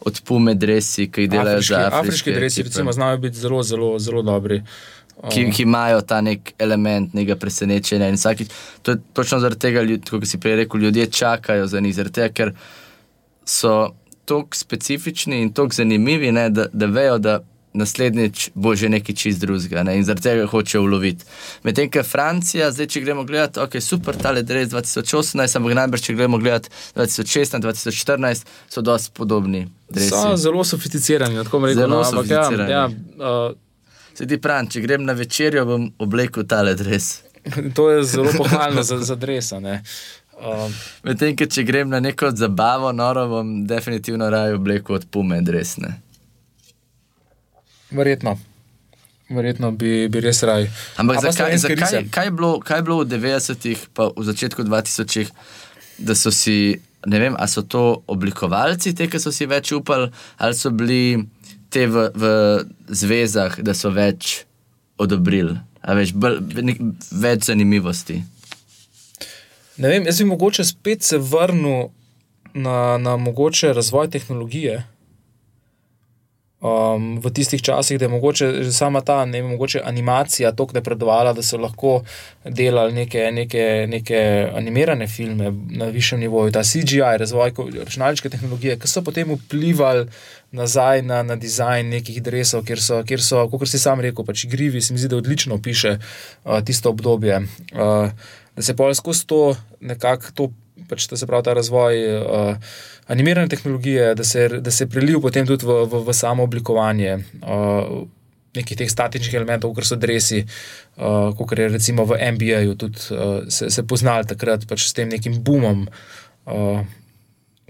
od 0.00 0.20
Pume 0.24 0.54
dresi, 0.54 1.10
ki 1.12 1.26
jih 1.26 1.30
delajo 1.30 1.58
Afriški, 1.58 1.74
za 1.74 1.80
afriške, 1.80 1.98
afriški 2.00 2.32
dresi, 2.32 2.62
recimo, 2.62 2.92
znajo 2.92 3.18
biti 3.18 3.36
zelo, 3.36 3.62
zelo, 3.62 3.98
zelo 3.98 4.22
dobri. 4.22 4.62
Ki, 5.28 5.50
ki 5.52 5.62
imajo 5.62 6.00
ta 6.00 6.20
nek 6.24 6.54
element 6.58 7.14
nekega 7.14 7.36
presenečenja. 7.40 8.08
In 8.08 8.18
vsakič, 8.18 8.50
to 8.82 8.96
je 8.96 9.02
točno 9.12 9.40
zaradi 9.40 9.60
tega, 9.60 9.84
kot 10.10 10.26
si 10.28 10.40
prej 10.40 10.62
rekel, 10.62 10.80
ljudje 10.80 11.06
čakajo 11.06 11.66
za 11.66 11.80
njih, 11.80 11.94
zaradi 11.94 12.20
tega, 12.20 12.34
ker 12.34 12.52
so 13.44 13.94
tako 14.24 14.56
specifični 14.56 15.42
in 15.42 15.52
tako 15.52 15.74
zanimivi, 15.74 16.32
ne, 16.32 16.50
da, 16.50 16.66
da 16.72 16.86
vejo, 16.86 17.18
da 17.18 17.40
naslednjič 17.72 18.50
bo 18.54 18.74
že 18.74 18.88
nekaj 18.88 19.14
čist 19.14 19.40
drugega 19.40 19.82
ne, 19.86 19.96
in 19.98 20.04
zaradi 20.04 20.22
tega 20.22 20.46
hočejo 20.50 20.82
uloviti. 20.82 21.24
Medtem, 21.62 21.90
ker 21.90 22.04
Francija, 22.06 22.70
zdaj 22.74 22.88
če 22.90 23.02
gremo 23.04 23.24
gledati, 23.24 23.60
ok, 23.62 23.78
super, 23.82 24.18
tale 24.18 24.42
dres 24.42 24.72
2018, 24.72 25.58
ampak 25.60 25.76
najbrž, 25.78 26.06
če 26.08 26.16
gremo 26.18 26.38
gledati 26.42 26.72
2016, 26.98 27.62
2014, 27.62 28.54
so 28.70 28.82
dosti 28.82 29.14
podobni. 29.14 29.66
Dresi. 29.90 30.10
So 30.10 30.36
zelo 30.38 30.64
sofisticirani, 30.66 31.44
tako 31.44 31.64
rekel. 31.66 31.82
Zelo 31.82 31.96
no, 31.96 32.02
ampak 32.02 32.30
ja, 32.30 32.44
sofisticirani. 32.44 32.72
ja, 32.72 32.86
uh, 32.86 33.69
Se 34.14 34.26
ti 34.26 34.40
pravim, 34.40 34.68
če 34.70 34.80
grem 34.84 35.04
na 35.04 35.12
večerjo, 35.16 35.64
bom 35.66 35.90
oblekel 35.98 36.46
tale 36.46 36.74
dres. 36.74 37.20
To 37.76 37.90
je 37.90 38.04
zelo 38.04 38.32
pohvalno 38.36 38.82
za, 38.82 38.98
za 38.98 39.14
dresa. 39.16 39.56
Um, 39.56 40.74
Medtem, 41.04 41.36
če 41.36 41.64
grem 41.64 41.88
na 41.88 42.00
neko 42.00 42.30
zabavo, 42.36 42.92
noro, 42.92 43.26
bom 43.28 43.54
definitivno 43.66 44.28
raje 44.30 44.54
oblekel 44.54 44.96
od 44.96 45.06
pume 45.10 45.40
dresne. 45.40 46.00
verjetno. 47.90 48.38
Verjetno 49.30 49.70
bi, 49.70 50.08
bi 50.10 50.20
res 50.20 50.42
raj. 50.42 50.66
Ampak 50.98 51.16
A 51.16 51.20
pa 51.20 51.30
zakaj, 51.30 51.36
slovenske 51.36 51.74
zakaj, 51.76 51.98
rise? 52.00 52.10
kaj, 52.10 52.26
je 52.26 52.30
bilo, 52.34 52.52
kaj 52.60 52.78
je 52.78 52.82
bilo 52.82 52.96
v 53.02 53.08
90-ih, 53.12 53.82
pa 53.94 54.08
v 54.16 54.24
začetku 54.26 54.64
2000-ih, 54.66 55.30
da 56.02 56.16
so 56.18 56.32
si, 56.34 56.80
ne 57.06 57.20
vem, 57.22 57.36
ali 57.38 57.52
so 57.52 57.62
to 57.62 58.02
oblikovalci, 58.10 58.94
te, 58.98 59.06
ki 59.06 59.20
so 59.22 59.30
si 59.34 59.46
več 59.46 59.70
upali, 59.76 60.10
ali 60.42 60.58
so 60.58 60.72
bili 60.74 61.20
te 61.70 61.86
v, 61.86 62.10
v 62.14 62.24
zvezah, 62.88 63.58
da 63.62 63.74
so 63.74 63.92
več 63.94 64.44
odobrili, 65.00 65.56
a 65.80 65.96
več, 65.96 66.12
bolj, 66.12 66.40
nek, 66.66 66.82
več 67.22 67.48
zanimivosti. 67.48 68.20
Ne 69.80 69.88
vem, 69.88 70.06
jaz 70.10 70.20
bi 70.20 70.28
mogoče 70.28 70.66
spet 70.68 71.06
se 71.06 71.18
vrnil 71.18 71.88
na, 72.52 72.98
na 72.98 73.16
mogoče 73.16 73.72
razvoj 73.72 74.10
tehnologije. 74.12 74.82
Um, 76.60 77.16
v 77.24 77.30
tistih 77.32 77.62
časih, 77.62 77.96
da 77.98 78.04
je 78.04 78.08
mogoče 78.12 78.46
že 78.64 78.72
sama 78.72 79.00
ta 79.00 79.24
ne, 79.24 79.40
mogoče 79.42 79.80
animacija 79.84 80.52
tako 80.52 80.76
napredovala, 80.76 81.32
da 81.32 81.42
so 81.42 81.56
lahko 81.56 82.02
delali 82.44 82.92
neke, 82.92 83.30
neke, 83.32 83.86
neke 83.88 84.50
animirane 84.54 85.08
filme 85.08 85.54
na 85.70 85.88
višjem 85.88 86.20
nivoju, 86.20 86.52
ta 86.52 86.60
CGI, 86.62 87.16
razvoj 87.16 87.54
računalniške 87.78 88.28
tehnologije, 88.28 88.76
ki 88.76 88.88
so 88.88 89.00
potem 89.02 89.32
vplivali 89.32 90.04
nazaj 90.52 91.02
na, 91.02 91.22
na 91.22 91.36
dizajn 91.36 91.88
nekih 91.96 92.20
dresov, 92.22 92.66
kjer 92.68 92.84
kjer 93.08 93.24
so 93.24 93.48
kot 93.48 93.68
si 93.68 93.80
sam 93.80 94.04
rekel, 94.04 94.24
pač 94.28 94.44
igrivi, 94.44 94.82
se 94.84 94.92
mi 94.92 95.00
zdi, 95.00 95.08
da 95.08 95.16
odlično 95.16 95.62
piše 95.62 95.96
uh, 95.96 96.60
tisto 96.60 96.90
obdobje. 96.92 97.40
Uh, 97.72 98.10
da 98.56 98.62
se 98.62 98.76
pol 98.76 98.94
skozi 98.94 99.26
to 99.26 99.56
nekako. 99.80 100.50
Pač, 100.88 101.08
da 101.10 101.16
se 101.16 101.26
pravi 101.26 101.44
ta 101.44 101.54
razvoj 101.54 101.98
uh, 102.18 102.70
animirane 103.06 103.48
tehnologije, 103.48 104.14
da 104.14 104.24
se, 104.24 104.48
da 104.48 104.70
se 104.70 104.88
preliv 104.88 105.20
potem 105.20 105.46
tudi 105.46 105.66
v, 105.66 105.82
v, 105.90 106.02
v 106.06 106.14
samo 106.14 106.46
oblikovanje 106.46 107.18
uh, 107.42 108.06
nekih 108.54 108.78
teh 108.78 108.90
statičnih 108.90 109.34
elementov, 109.38 109.74
kot 109.74 109.86
so 109.86 109.98
dresi, 109.98 110.42
uh, 110.96 111.30
kot 111.38 111.58
je 111.58 111.68
recimo 111.70 112.06
v 112.08 112.18
NBA-ju 112.34 112.74
tudi 112.78 113.04
uh, 113.14 113.44
se, 113.48 113.70
se 113.70 113.86
poznali 113.86 114.26
takrat 114.26 114.66
pač 114.66 114.88
s 114.88 114.96
tem 114.96 115.10
nekim 115.10 115.38
boomom 115.44 115.86
uh, 115.86 116.82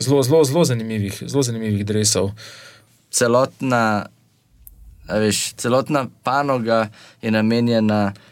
zelo, 0.01 0.23
zelo, 0.23 0.45
zelo 0.45 0.65
zanimivih, 0.65 1.23
zelo 1.27 1.45
zanimivih 1.45 1.85
dresov. 1.85 2.33
Celotna, 3.11 4.07
veš, 5.09 5.53
celotna 5.61 6.07
panoga 6.25 6.87
je 7.21 7.33
namenjena 7.35 8.03
uh, 8.13 8.27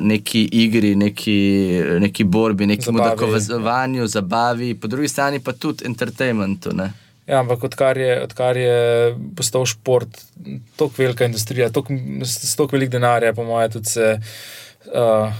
neki 0.00 0.44
igri, 0.52 0.94
neki, 0.96 1.38
neki 2.00 2.24
borbi, 2.24 2.66
nekemu 2.66 2.98
dokazovanju, 2.98 4.06
zabavi, 4.06 4.74
po 4.74 4.88
drugi 4.88 5.08
strani 5.08 5.40
pa 5.40 5.52
tudi 5.52 5.84
entertainmentu. 5.86 6.72
Ne? 6.74 6.92
Ja, 7.26 7.40
ampak 7.40 7.64
odkar 7.64 7.98
je, 7.98 8.22
odkar 8.24 8.56
je 8.56 8.78
postal 9.36 9.66
šport 9.66 10.22
tako 10.76 10.92
velika 10.98 11.28
industrija, 11.28 11.70
tok, 11.70 11.92
s 12.24 12.56
tako 12.56 12.76
velik 12.76 12.90
denarja, 12.90 13.34
po 13.34 13.44
mojem, 13.44 13.70
tudi 13.78 13.96
se. 13.96 14.18
Uh, 14.94 15.32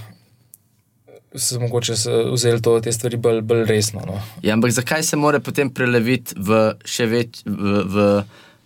Se 1.31 1.55
mogoče 1.59 1.95
se 1.95 2.11
vzeli 2.33 2.59
to, 2.61 2.73
te 2.83 2.91
stvari 2.91 3.15
bolj, 3.17 3.37
bolj 3.47 3.61
resno. 3.63 4.01
No. 4.03 4.17
Ja, 4.43 4.51
ampak 4.53 4.73
zakaj 4.75 5.03
se 5.07 5.15
mora 5.15 5.39
potem 5.39 5.69
preleviti 5.71 6.35
v 6.35 6.57
še 6.83 7.05
več, 7.07 7.39
v, 7.45 7.83
v 7.87 8.07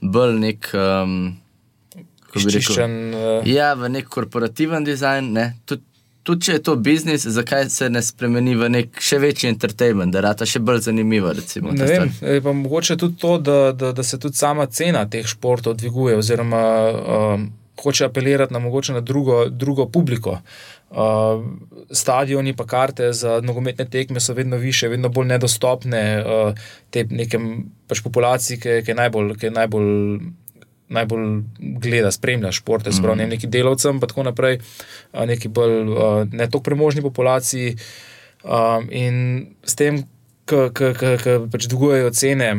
bolj 0.02 0.34
nek. 0.42 0.72
Um, 0.74 1.36
bi 2.44 2.54
rekel? 2.54 2.62
Izčiščen, 2.62 2.96
uh, 3.14 3.50
Ja, 3.50 3.74
v 3.80 3.92
nek 3.94 4.10
korporativen 4.12 4.88
dizajn. 4.88 5.32
Ne? 5.36 5.46
Tudi, 5.66 5.84
tudi 6.26 6.48
če 6.48 6.58
je 6.58 6.64
to 6.70 6.76
biznis, 6.82 7.28
zakaj 7.36 7.68
se 7.70 7.90
ne 7.90 8.02
spremeni 8.06 8.56
v 8.58 8.70
nek 8.74 9.02
še 9.02 9.20
večji 9.22 9.52
entertainment, 9.52 10.14
da 10.14 10.24
rata 10.26 10.48
še 10.50 10.62
bolj 10.66 10.88
zanimiva. 10.88 11.36
Recimo, 11.38 11.74
Ne 11.76 11.90
vem, 11.90 12.14
je 12.22 12.42
pa 12.42 12.56
mogoče 12.56 12.98
tudi 13.02 13.20
to, 13.22 13.38
da, 13.38 13.60
da, 13.78 13.92
da 13.96 14.04
se 14.04 14.20
tudi 14.22 14.38
sama 14.40 14.66
cena 14.66 15.06
teh 15.10 15.28
športov 15.28 15.78
dviguje, 15.80 16.18
oziroma 16.18 16.64
um, 16.94 17.52
hoče 17.82 18.06
apelirati 18.06 18.54
na, 18.54 18.60
mogoče 18.60 18.94
na 18.94 19.04
drugo, 19.06 19.46
drugo 19.50 19.86
publiko. 19.92 20.40
Uh, 20.90 21.44
stadioni 21.92 22.56
pa 22.56 22.66
karte 22.66 23.12
za 23.14 23.42
nogometne 23.44 23.86
tekme 23.90 24.20
so 24.20 24.34
vedno 24.34 24.58
više, 24.58 24.88
vedno 24.88 25.10
bolj 25.10 25.28
nedostopne 25.28 26.24
uh, 26.24 26.66
te 26.90 27.04
nekem 27.10 27.66
pač 27.88 28.02
populaciji, 28.02 28.60
ki, 28.60 28.82
ki 28.86 28.92
je 28.94 28.96
najbolj. 28.96 29.36
Ki 29.40 29.50
je 29.50 29.52
najbolj 29.52 29.94
Najbolj 30.94 31.30
gleda, 31.82 32.12
spremlja 32.14 32.52
športe, 32.54 32.92
mm. 32.92 32.98
spravo 33.00 33.16
neki 33.18 33.48
delavcem, 33.50 34.00
pa 34.00 34.10
tako 34.12 34.28
naprej, 34.28 34.60
neki 35.14 35.50
bolj 35.50 35.80
uh, 35.90 36.20
ne 36.30 36.46
tako 36.46 36.62
premožni 36.68 37.02
populaciji. 37.02 37.78
Um, 38.46 38.86
in 38.94 39.16
s 39.66 39.74
tem, 39.74 40.04
ki 40.46 40.68
pač 41.50 41.66
dvigujejo 41.66 42.12
cene 42.14 42.52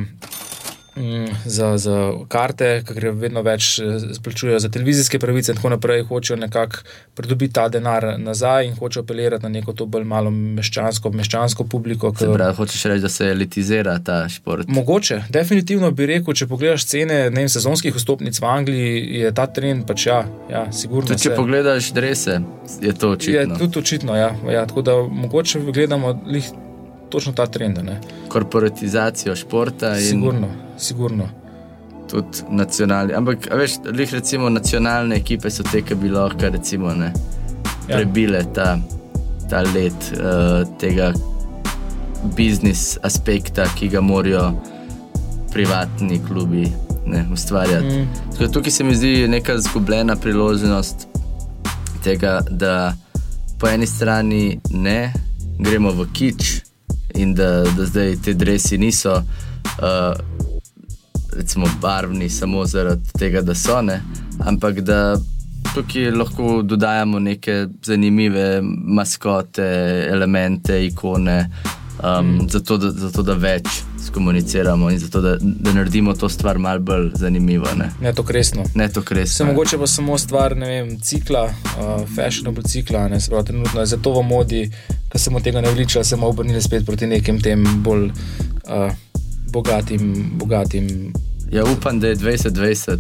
za, 1.46 1.76
za 1.76 1.96
karte, 2.28 2.82
ki 2.82 2.94
gre 2.94 3.10
vedno 3.12 3.42
več, 3.42 3.78
eh, 3.78 3.84
plačujejo 4.18 4.58
za 4.58 4.68
televizijske 4.68 5.18
pravice 5.18 5.52
in 5.52 5.56
tako 5.56 5.68
naprej, 5.68 6.02
hočejo 6.02 6.36
nekako 6.38 6.76
pridobiti 7.14 7.52
ta 7.52 7.68
denar 7.68 8.14
nazaj 8.18 8.66
in 8.66 8.74
hočejo 8.74 9.02
apelirati 9.02 9.42
na 9.42 9.48
neko 9.50 9.72
to 9.72 9.86
bolj 9.86 10.04
malo 10.04 10.30
meščansko, 10.30 11.10
meščansko 11.12 11.64
publiko. 11.66 12.12
Se 12.12 12.24
ki- 12.24 12.32
pravi, 12.32 12.54
hočeš 12.54 12.84
reči, 12.84 13.00
da 13.00 13.08
se 13.10 13.24
elitizira 13.26 13.98
ta 13.98 14.28
šport. 14.28 14.68
Mogoče, 14.68 15.22
definitivno 15.30 15.90
bi 15.90 16.06
rekel, 16.06 16.34
če 16.34 16.46
pogledaš 16.46 16.84
cene 16.86 17.14
ne 17.22 17.36
vem, 17.36 17.48
sezonskih 17.48 17.94
vstopnic 17.94 18.36
v 18.36 18.44
Angliji, 18.46 18.94
je 19.16 19.32
ta 19.32 19.46
trend 19.48 19.86
pač 19.86 20.06
ja, 20.06 20.20
ja 20.50 20.72
sigurno. 20.72 21.06
Tudi 21.06 21.20
če 21.20 21.28
se- 21.28 21.36
pogledaš 21.36 21.92
drese, 21.92 22.40
je 22.80 22.92
to 22.94 23.06
Je 23.06 23.12
očitno. 23.12 23.56
tudi 23.56 23.78
očitno, 23.78 24.16
ja. 24.16 24.30
ja. 24.48 24.66
Tako 24.66 24.82
da 24.82 24.92
mogoče 25.02 25.60
gledamo 25.62 26.22
lih, 26.26 26.44
točno 27.08 27.32
ta 27.32 27.46
trend. 27.46 27.78
ne. 27.78 28.00
Korporatizacijo 28.28 29.36
športa 29.36 29.96
in 29.98 30.04
Sigurno, 30.04 30.48
sigurno. 30.78 31.28
tudi 32.10 32.38
nacionalni. 32.50 33.14
Ampak, 33.14 33.48
veš, 33.52 33.72
lih 33.86 34.14
recimo 34.14 34.48
nacionalne 34.48 35.16
ekipe 35.16 35.50
so 35.50 35.62
te, 35.62 35.82
ki 35.82 35.94
bi 35.94 36.08
lahko 36.08 36.48
recimo, 36.48 36.94
ne, 36.94 37.12
Ja. 37.88 37.96
prebile 37.96 38.44
ta, 38.54 38.78
ta 39.50 39.60
let 39.64 40.12
uh, 40.12 40.78
tega 40.78 41.12
biznis 42.36 42.98
aspekta, 43.02 43.64
ki 43.74 43.88
ga 43.88 44.00
morajo 44.00 44.52
privatni 45.52 46.20
klubi 46.28 46.66
ne, 47.06 47.26
ustvarjati. 47.32 47.86
Mm. 47.86 48.08
Mm. 48.40 48.52
Tukaj 48.52 48.70
se 48.70 48.84
mi 48.84 48.96
zdi 48.96 49.28
neka 49.28 49.58
zgubljena 49.58 50.16
priložnost 50.16 51.06
tega, 52.04 52.40
da 52.50 52.94
po 53.58 53.68
eni 53.68 53.86
strani 53.86 54.60
ne 54.70 55.12
gremo 55.58 55.90
v 55.92 56.06
kič 56.12 56.60
in 57.16 57.34
da, 57.34 57.62
da 57.76 57.84
zdaj 57.84 58.16
te 58.24 58.34
dresi 58.34 58.78
niso. 58.78 59.22
Uh, 59.78 60.16
Recimo 61.36 61.66
barvni 61.80 62.30
samo 62.30 62.64
zaradi 62.64 63.10
tega, 63.18 63.42
da 63.42 63.54
so 63.54 63.82
ne, 63.82 64.00
ampak 64.40 64.80
da 64.80 65.16
tukaj 65.74 66.10
lahko 66.10 66.62
dodajamo 66.62 67.18
neke 67.18 67.66
zanimive 67.84 68.62
maskote, 68.62 69.66
elemente, 70.10 70.86
ikone, 70.86 71.50
um, 71.98 72.26
mm. 72.26 72.48
zato, 72.48 72.76
da, 72.76 72.90
zato 72.90 73.22
da 73.22 73.32
več 73.32 73.66
skomuniciramo 74.06 74.90
in 74.90 74.98
zato 74.98 75.20
da, 75.20 75.36
da 75.40 75.72
naredimo 75.72 76.14
to 76.14 76.28
stvar 76.28 76.58
malce 76.58 76.80
bolj 76.80 77.10
zanimivo. 77.14 77.66
Ne, 77.76 77.90
Ne 78.00 78.12
to 78.12 78.24
resno. 78.28 78.62
ne 78.74 78.88
to 78.88 79.02
Se 79.02 79.14
resno. 79.14 79.46
mogoče 79.46 79.78
pa 79.78 79.86
samo 79.86 80.18
stvar 80.18 80.54
vem, 80.54 81.00
cikla, 81.00 81.44
uh, 81.44 81.52
fashionable 82.16 82.62
cikla, 82.62 83.08
ne 83.08 83.20
se 83.20 83.30
pravi, 83.30 83.44
trenutno 83.44 83.80
je 83.80 83.86
zato 83.86 84.12
v 84.12 84.22
modi, 84.22 84.70
ker 85.08 85.20
smo 85.20 85.40
tega 85.40 85.60
ne 85.60 85.70
vličali, 85.70 86.04
se 86.04 86.16
bomo 86.16 86.28
obrnili 86.28 86.62
spet 86.62 86.86
proti 86.86 87.06
nekim 87.06 87.40
tem 87.40 87.64
bolj 87.82 88.04
uh, 88.04 88.92
bogatim, 89.46 90.30
bogatim. 90.34 91.12
Ja, 91.52 91.64
upam, 91.64 92.00
da 92.00 92.06
je 92.06 92.16
2020 92.16 92.98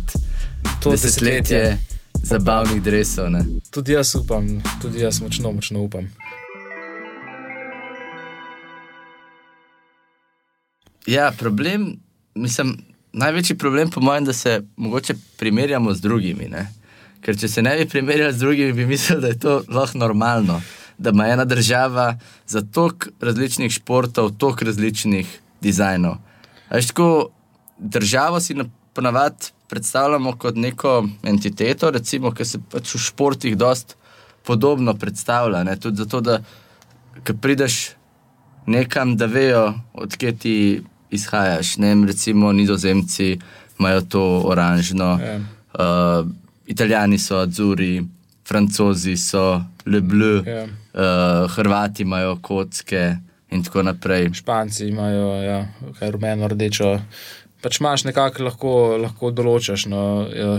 To 0.80 0.90
desetletje 0.90 1.58
desetletje. 1.58 1.78
zabavnih 2.14 2.82
dresov. 2.82 3.30
Ne. 3.30 3.44
Tudi 3.70 3.92
jaz 3.92 4.14
upam, 4.14 4.62
tudi 4.82 5.00
jaz 5.00 5.20
močno, 5.20 5.52
močno 5.52 5.80
upam. 5.80 6.08
Ja, 11.06 11.32
problem, 11.38 11.96
mislim, 12.34 12.76
največji 13.12 13.58
problem, 13.58 13.90
po 13.90 14.00
mojem, 14.00 14.24
da 14.24 14.32
se 14.32 14.62
mogoče 14.76 15.14
primerjamo 15.38 15.94
z 15.94 16.00
drugimi. 16.00 16.48
Ne? 16.48 16.66
Ker 17.20 17.38
če 17.38 17.48
se 17.48 17.62
ne 17.62 17.76
bi 17.78 17.88
primerjali 17.88 18.34
z 18.34 18.38
drugimi, 18.38 18.72
bi 18.72 18.86
mislili, 18.86 19.20
da 19.22 19.28
je 19.28 19.38
to 19.38 19.62
lahko 19.68 19.98
normalno. 19.98 20.60
Da 20.98 21.10
ima 21.10 21.26
ena 21.28 21.44
država 21.44 22.18
za 22.46 22.62
toliko 22.62 23.10
različnih 23.20 23.72
športov, 23.72 24.30
toliko 24.38 24.64
različnih 24.64 25.38
dizajnov. 25.60 26.16
A 26.68 26.74
Veš, 26.74 26.86
tako, 26.86 27.28
državo 27.78 28.40
si 28.40 28.54
na- 28.54 28.64
ponavadi 28.92 29.52
predstavljamo 29.68 30.36
kot 30.36 30.56
neko 30.56 31.08
entiteto, 31.22 31.90
recimo, 31.90 32.30
ki 32.30 32.44
se 32.44 32.58
pač 32.70 32.94
v 32.94 32.98
športih 32.98 33.56
dosta 33.56 33.94
podobno 34.44 34.94
predstavlja. 34.94 35.64
Ne? 35.64 35.76
Tudi 35.76 35.96
zato, 35.96 36.20
da 36.20 36.40
prideš 37.40 37.90
nekam, 38.66 39.16
da 39.16 39.26
vejo, 39.26 39.74
odkje 39.94 40.36
ti 40.38 40.82
izhajaš. 41.16 41.76
Ne 41.76 41.94
recimo, 42.06 42.52
nizozemci 42.52 43.38
imajo 43.78 44.00
to 44.02 44.22
oranžno, 44.42 45.18
Ja. 45.18 45.36
uh, 45.74 46.26
Italijani 46.66 47.18
so 47.18 47.36
Azzurri, 47.38 48.02
Francozi 48.44 49.16
so 49.16 49.44
Le 49.86 50.00
Bleu, 50.00 50.42
Ja. 50.44 50.64
uh, 50.64 51.50
Hrvati 51.50 52.02
imajo 52.02 52.36
kocke 52.36 53.16
in 53.50 53.62
tako 53.62 53.82
naprej. 53.82 54.30
Španci 54.34 54.88
imajo 54.88 55.42
ja, 55.42 55.58
kaj 55.98 56.10
rumeno, 56.10 56.48
rdečo. 56.48 56.96
Pač 57.62 57.80
imaš 57.80 58.04
nekako 58.04 58.42
lahko, 58.42 58.72
lahko 58.98 59.30
določaš. 59.30 59.86
No, 59.86 60.00
ja. 60.30 60.56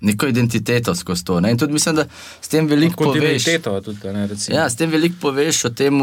Neko 0.00 0.26
identiteto 0.26 0.94
skozi 0.94 1.24
to. 1.24 1.40
Ne? 1.40 1.50
In 1.50 1.58
tudi 1.58 1.72
mislim, 1.72 1.96
da 1.96 2.04
s 2.40 2.48
tem 2.48 2.66
veliko 2.66 3.04
poveš. 3.04 3.44
Tudi, 3.62 4.12
ne, 4.12 4.26
recimo. 4.26 4.56
Ja, 4.56 4.64
s 4.66 4.76
tem 4.76 4.90
veliko 4.90 5.14
poveš 5.20 5.64
o 5.64 5.70
tem, 5.70 5.98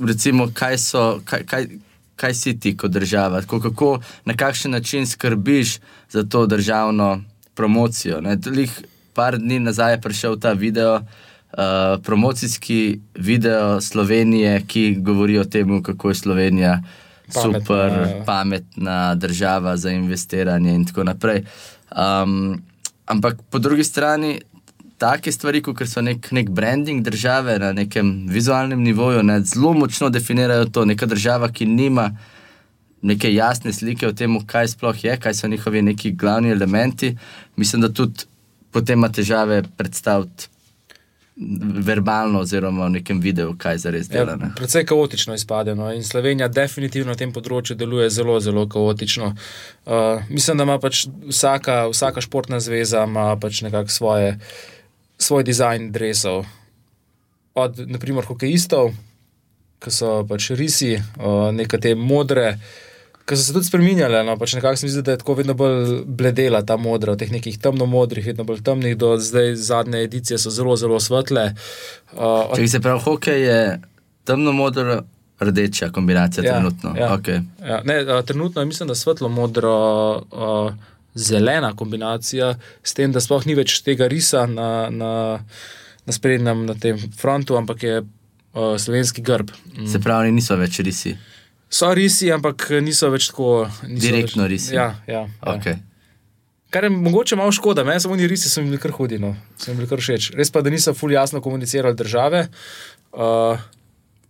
recimo, 0.00 0.48
kaj, 0.50 0.78
so, 0.78 1.02
kaj, 1.24 1.44
kaj, 1.46 1.66
kaj 2.16 2.34
si 2.34 2.58
ti 2.60 2.76
kot 2.76 2.90
država, 2.90 3.40
tako, 3.40 3.60
kako, 3.60 4.00
na 4.24 4.36
kakšen 4.36 4.70
način 4.70 5.06
skrbiš 5.06 5.78
za 6.10 6.22
to 6.22 6.46
državno 6.46 7.22
promocijo. 7.54 8.20
Tudi 8.44 8.68
par 9.14 9.38
dni 9.38 9.58
nazaj 9.60 9.92
je 9.92 10.00
prišel 10.00 10.38
ta 10.40 10.52
video, 10.52 10.94
uh, 10.94 12.02
promocijski 12.02 13.00
video 13.14 13.80
Slovenije, 13.80 14.62
ki 14.66 14.96
govori 14.98 15.38
o 15.38 15.44
tem, 15.44 15.82
kako 15.82 16.08
je 16.08 16.14
Slovenija 16.14 16.82
Pametna, 17.34 17.60
super, 17.60 17.92
ja. 17.92 18.24
pametna 18.26 19.14
država 19.14 19.76
za 19.76 19.90
investiranje 19.90 20.74
in 20.74 20.84
tako 20.86 21.04
naprej. 21.04 21.44
Um, 21.96 22.62
ampak 23.06 23.36
po 23.50 23.58
drugi 23.58 23.84
strani, 23.84 24.40
take 24.98 25.32
stvari, 25.32 25.62
kot 25.62 25.82
so 25.88 26.02
nek, 26.02 26.30
nek 26.32 26.50
branding 26.50 27.02
države 27.04 27.58
na 27.58 27.72
nekem 27.72 28.26
vizualnem 28.28 28.82
nivoju, 28.82 29.22
ne, 29.22 29.40
zelo 29.40 29.72
močno 29.72 30.10
definirajo 30.10 30.64
to. 30.64 30.84
Neka 30.84 31.06
država, 31.06 31.50
ki 31.52 31.66
nima 31.66 32.10
neke 33.02 33.34
jasne 33.34 33.72
slike 33.72 34.08
o 34.08 34.12
tem, 34.12 34.38
kaj 34.46 34.68
sploh 34.76 35.04
je, 35.04 35.16
kaj 35.20 35.34
so 35.34 35.48
njihovi 35.48 35.82
neki 35.82 36.12
glavni 36.12 36.50
elementi, 36.50 37.16
mislim, 37.56 37.82
da 37.82 37.92
tudi 37.92 38.24
potem 38.72 38.98
ima 38.98 39.08
težave 39.12 39.62
predstaviti 39.76 40.48
verbalno, 41.82 42.40
oziroma 42.40 42.86
v 42.86 43.00
nekem 43.00 43.20
videu, 43.20 43.56
kaj 43.58 43.78
zares 43.82 44.08
dela. 44.08 44.36
Ja, 44.36 44.38
ne. 44.38 44.50
predvsej 44.56 44.84
kaotično 44.86 45.34
izpade. 45.34 45.74
No? 45.74 45.90
In 45.92 46.04
Slovenija 46.06 46.48
definitivno 46.48 47.10
na 47.10 47.18
tem 47.18 47.32
področju 47.34 47.74
deluje 47.78 48.06
zelo, 48.14 48.38
zelo 48.40 48.68
kaotično. 48.70 49.32
Uh, 49.34 50.22
mislim, 50.30 50.62
da 50.62 50.66
ima 50.68 50.78
pač 50.78 51.04
vsaka, 51.26 51.88
vsaka 51.90 52.22
športna 52.22 52.62
zveza 52.62 53.02
pač 53.42 53.64
nekako 53.66 53.90
svoje, 53.90 54.36
svoj 55.18 55.44
dizajn 55.44 55.92
drevesov. 55.92 56.44
Od 57.54 57.78
naprimer 57.86 58.24
hokejistov, 58.26 58.90
ki 59.78 59.90
so 59.90 60.24
pač 60.26 60.50
risi, 60.50 60.96
uh, 60.96 61.52
neke 61.54 61.78
te 61.78 61.94
modre. 61.94 62.58
Ker 63.24 63.38
so 63.38 63.44
se 63.46 63.54
tudi 63.54 63.64
spremenjali, 63.64 64.18
no, 64.26 64.34
pač 64.36 64.52
nekako 64.58 64.76
se 64.76 64.86
mi 64.86 64.92
zdi, 64.92 65.02
da 65.02 65.14
je 65.14 65.20
tako 65.22 65.34
vedno 65.34 65.54
bolj 65.54 66.02
bledela 66.04 66.60
ta 66.62 66.76
modra, 66.76 67.14
od 67.14 67.18
teh 67.18 67.30
nekih 67.32 67.56
temno-modrih, 67.58 68.26
vedno 68.26 68.44
bolj 68.44 68.60
temnih, 68.62 68.96
do 68.96 69.14
zdaj 69.16 69.54
zadnje 69.56 70.02
edicije 70.02 70.38
so 70.38 70.50
zelo, 70.50 70.76
zelo 70.76 71.00
svetle. 71.00 71.54
Uh, 72.12 72.50
od 72.50 72.58
Če 72.58 72.68
se 72.68 72.80
pravi, 72.80 73.00
hokej 73.00 73.42
je 73.42 73.60
temno-modro, 74.24 75.02
rdeča 75.40 75.88
kombinacija, 75.90 76.44
Ja, 76.44 76.52
trenutno. 76.52 76.92
ja. 76.98 77.08
Okay. 77.16 77.40
Ja, 77.62 77.80
ne, 77.84 77.94
a, 78.08 78.22
trenutno 78.22 78.60
je 78.62 78.66
mislim, 78.66 78.88
da 78.88 78.94
svetlo-modro. 78.94 79.72
a, 80.32 80.72
Zelena 81.14 81.72
kombinacija, 81.76 82.54
s 82.82 82.94
tem, 82.94 83.12
da 83.14 83.22
sploh 83.22 83.46
ni 83.46 83.54
več 83.54 83.78
tega 83.86 84.08
risa 84.10 84.46
na, 84.50 84.90
na, 84.90 85.12
na 86.06 86.12
sprednjem, 86.16 86.64
na 86.66 86.74
tem 86.74 86.98
frontu, 87.18 87.56
ampak 87.56 87.82
je 87.86 88.00
uh, 88.02 88.74
slovenski 88.78 89.22
grb. 89.22 89.52
Mm. 89.76 89.86
Se 89.92 90.00
pravi, 90.02 90.32
niso 90.34 90.56
več 90.58 90.80
risi. 90.82 91.14
So 91.70 91.90
risi, 91.94 92.30
ampak 92.34 92.68
niso 92.82 93.10
več 93.14 93.30
tako. 93.30 93.66
Niso 93.86 94.08
Direktno 94.08 94.46
več, 94.46 94.56
risi. 94.56 94.74
Ja, 94.74 94.94
ja, 95.06 95.26
ja. 95.26 95.54
Okay. 95.54 95.78
Kar 96.74 96.88
je 96.88 96.90
mogoče 96.90 97.38
malo 97.38 97.54
škoda, 97.54 97.84
meni 97.86 98.02
samo 98.02 98.16
oni 98.18 98.26
risi 98.26 98.50
so 98.50 98.62
mi 98.62 98.72
bili 98.72 98.82
kar 98.82 98.90
hudi, 98.96 99.20
no. 99.22 99.36
so 99.56 99.70
mi 99.70 99.78
bili 99.78 99.90
kar 99.90 100.02
všeč. 100.02 100.32
Res 100.34 100.50
pa, 100.50 100.62
da 100.66 100.72
niso 100.74 100.94
ful 100.98 101.14
jasno 101.14 101.42
komunicirali 101.42 101.94
države. 101.94 102.48
Uh, 103.14 103.62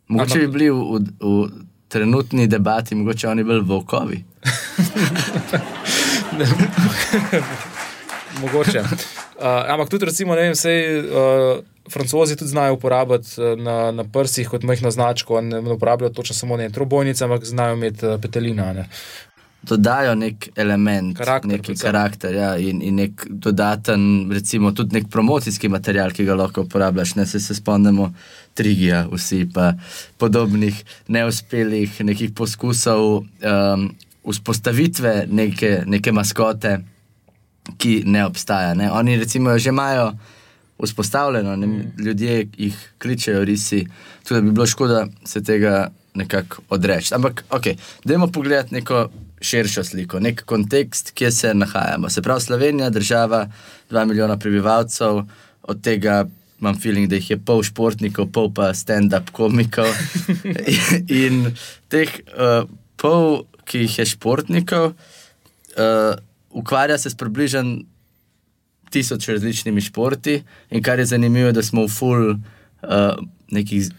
Mogoče 0.09 0.37
Ampak- 0.37 0.41
bi 0.41 0.53
bili 0.53 0.71
v, 0.71 0.76
v, 0.76 1.00
v 1.21 1.64
trenutni 1.88 2.47
debati, 2.47 2.94
mogoče 2.94 3.29
oni 3.29 3.44
bolj 3.44 3.62
volkovi. 3.64 4.25
Mogoče. 8.40 8.81
Uh, 8.81 8.88
ampak 9.68 9.88
tudi, 9.88 10.05
recimo, 10.05 10.35
ne 10.35 10.49
vem, 10.49 10.55
sej, 10.55 10.99
uh, 10.99 11.05
francozi 11.90 12.37
tudi 12.37 12.51
znajo 12.51 12.75
uporabljati 12.75 13.29
uh, 13.38 13.59
na, 13.59 13.92
na 13.92 14.05
prsih 14.05 14.49
kot 14.49 14.62
majhno 14.62 14.90
značko, 14.90 15.40
ne, 15.40 15.62
ne 15.62 15.73
uporabljajo 15.73 16.12
točno 16.12 16.35
samo 16.35 16.57
ne 16.57 16.70
trobojnice, 16.70 17.25
ampak 17.25 17.44
znajo 17.44 17.75
imeti 17.75 18.07
uh, 18.07 18.20
petelina. 18.20 18.73
Ne. 18.73 18.88
Dodajo 19.64 20.14
nek 20.14 20.49
element, 20.57 21.16
Karakter 21.16 21.51
neki 21.51 21.66
predvsem. 21.66 21.87
karakter 21.87 22.35
ja, 22.35 22.51
in, 22.61 22.83
in 22.83 22.99
nek 23.01 23.25
dodaten, 23.29 24.29
recimo 24.33 24.73
tudi 24.73 24.99
nek 24.99 25.09
promocijski 25.11 25.68
material, 25.73 26.12
ki 26.12 26.27
ga 26.29 26.37
lahko 26.37 26.66
uporabljaš. 26.66 27.14
Ne 27.16 27.27
se, 27.27 27.40
se 27.40 27.55
spomnimo 27.55 28.11
Trigija, 28.55 29.07
vsi 29.12 29.47
pa 29.55 29.73
podobnih 30.18 30.85
neuspelih 31.09 32.01
nekih 32.05 32.35
poskusov 32.37 33.16
um, 33.16 33.88
vzpostavitve 34.25 35.27
neke, 35.31 35.83
neke 35.87 36.13
maskote, 36.13 36.79
ki 37.79 38.03
ne 38.07 38.25
obstaja. 38.27 38.75
Ne. 38.75 38.91
Oni 38.93 39.17
recimo 39.17 39.59
že 39.59 39.69
imajo 39.69 40.13
vzpostavljeno, 40.83 41.57
ne, 41.57 41.67
mm. 41.67 41.93
ljudje 41.99 42.49
jih 42.57 42.93
kličejo 42.99 43.45
risi, 43.45 43.87
tudi 44.29 44.43
bi 44.43 44.51
bilo 44.51 44.67
škoda 44.67 45.07
se 45.25 45.43
tega 45.43 45.91
nekako 46.15 46.63
odreči. 46.69 47.15
Ampak, 47.15 47.45
ok, 47.51 47.63
dajmo 48.05 48.27
pogledati 48.27 48.75
neko 48.75 49.09
širšo 49.41 49.85
sliko, 49.85 50.21
nek 50.21 50.45
kontekst, 50.45 51.11
kje 51.11 51.31
se 51.31 51.55
nahajamo. 51.55 52.11
Se 52.11 52.23
pravi, 52.23 52.41
Slovenija, 52.41 52.91
država, 52.91 53.49
2 53.91 54.07
milijona 54.07 54.37
prebivalcev, 54.39 55.23
od 55.63 55.81
tega 55.83 56.25
imam 56.61 56.81
feeling, 56.81 57.09
da 57.09 57.17
jih 57.17 57.31
je 57.31 57.39
pol 57.39 57.63
športnikov, 57.63 58.31
pol 58.33 58.51
pa 58.55 58.71
stand-up 58.75 59.33
komikov. 59.33 59.91
In 61.25 61.51
teh 61.89 62.09
uh, 62.33 62.69
pol, 62.97 63.45
ki 63.64 63.85
jih 63.87 63.98
je 63.98 64.07
športnikov, 64.14 64.92
uh, 64.92 66.14
ukvarja 66.50 66.98
se 66.98 67.11
s 67.11 67.18
približno 67.18 67.83
tisoč 68.90 69.29
različnimi 69.29 69.81
športi, 69.81 70.42
in 70.70 70.83
kar 70.83 70.98
je 70.98 71.07
zanimivo, 71.11 71.53
da 71.53 71.62
smo 71.62 71.87
v 71.87 71.90
full 71.90 72.31
uh, 72.31 73.16
nekih. 73.50 73.90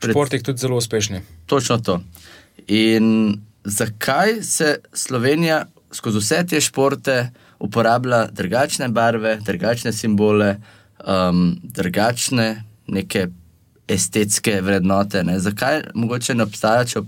Pred- 0.00 0.14
Športih 0.14 0.42
tudi 0.42 0.62
zelo 0.62 0.78
uspešni. 0.78 1.20
Točno 1.46 1.78
to. 1.78 2.00
In 2.68 3.34
zakaj 3.64 4.42
se 4.42 4.76
Slovenija 4.92 5.66
skozi 5.92 6.18
vse 6.18 6.46
te 6.46 6.60
športe 6.60 7.30
uporablja 7.58 8.26
drugačne 8.32 8.88
barve, 8.88 9.38
drugačne 9.44 9.92
simbole, 9.92 10.56
um, 11.06 11.58
drugačne 11.62 12.64
neke 12.86 13.26
estetske 13.88 14.60
vrednote? 14.62 15.24
Ne? 15.24 15.40
Zakaj 15.40 15.82
mogoče 15.94 16.34
ne 16.34 16.46
obstaja, 16.46 16.84
če 16.84 17.02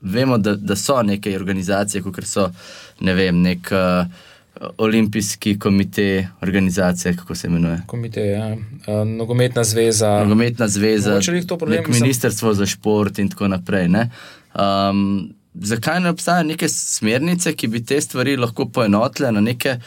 vemo, 0.00 0.38
da, 0.38 0.54
da 0.54 0.76
so 0.76 1.02
neke 1.02 1.36
organizacije, 1.36 2.02
kot 2.02 2.24
so 2.24 2.48
ne 3.00 3.14
vem, 3.14 3.42
nek 3.42 3.70
uh, 3.72 4.06
olimpijski 4.78 5.58
komite, 5.58 6.28
organizacija, 6.42 7.14
kako 7.16 7.34
se 7.34 7.46
imenuje. 7.46 7.80
Komite, 7.86 8.26
ja. 8.26 8.52
uh, 8.52 9.08
nogometna 9.08 9.64
zveza. 9.64 10.18
Nogometna 10.24 10.68
zveza, 10.68 11.20
problem, 11.58 11.84
ministrstvo 11.88 12.54
za 12.54 12.66
šport 12.66 13.18
in 13.18 13.28
tako 13.28 13.48
naprej. 13.48 13.88
ne. 13.88 14.10
Um, 14.54 15.34
zakaj 15.54 16.00
ne 16.00 16.10
obstajajo 16.10 16.44
neke 16.44 16.68
smernice, 16.68 17.52
ki 17.52 17.68
bi 17.68 17.84
te 17.84 18.00
stvari 18.00 18.36
lahko 18.36 18.68
poenotile 18.68 19.32
na 19.32 19.40
neke 19.40 19.78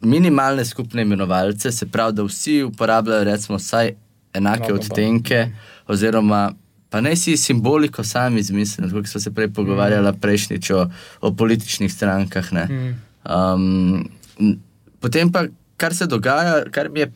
minimalne 0.00 0.64
skupne 0.64 1.02
imenovalce, 1.02 1.72
se 1.72 1.86
pravi, 1.86 2.12
da 2.12 2.22
vsi 2.22 2.62
uporabljajo 2.62 3.24
recimo 3.24 3.58
vsaj 3.58 3.92
enake 4.34 4.62
Enako 4.62 4.74
odtenke, 4.74 5.46
oziroma 5.86 6.52
pa 6.92 7.00
naj 7.00 7.16
si 7.16 7.36
simboliko 7.40 8.04
sami 8.04 8.40
izmislijo, 8.40 8.90
kot 8.92 9.08
smo 9.08 9.20
se 9.20 9.30
prej 9.34 9.48
pogovarjali 9.56 10.12
prejšnjič 10.20 10.70
o, 10.70 10.82
o 11.20 11.32
političnih 11.32 11.92
strankah. 11.92 12.52
ne. 12.52 12.64
Mm. 12.68 12.92
Um, 13.32 14.58
potem 15.00 15.32
pa, 15.32 15.46
kar 15.76 15.94
se 15.96 16.06
dogaja, 16.06 16.64
kar 16.70 16.90
mi 16.92 17.00
je 17.00 17.12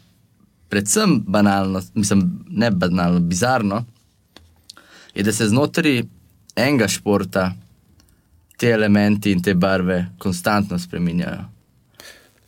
predvsem 0.68 1.20
banalno, 1.26 1.82
mislim, 1.94 2.24
ne 2.48 2.70
banalno, 2.70 3.20
bizarno, 3.20 3.84
je, 5.14 5.22
da 5.22 5.32
se 5.32 5.48
znotraj 5.48 6.02
enega 6.56 6.88
športa 6.88 7.52
te 8.56 8.70
elementi 8.72 9.32
in 9.32 9.42
te 9.42 9.54
barve 9.54 10.06
konstantno 10.18 10.78
spreminjajo. 10.78 11.44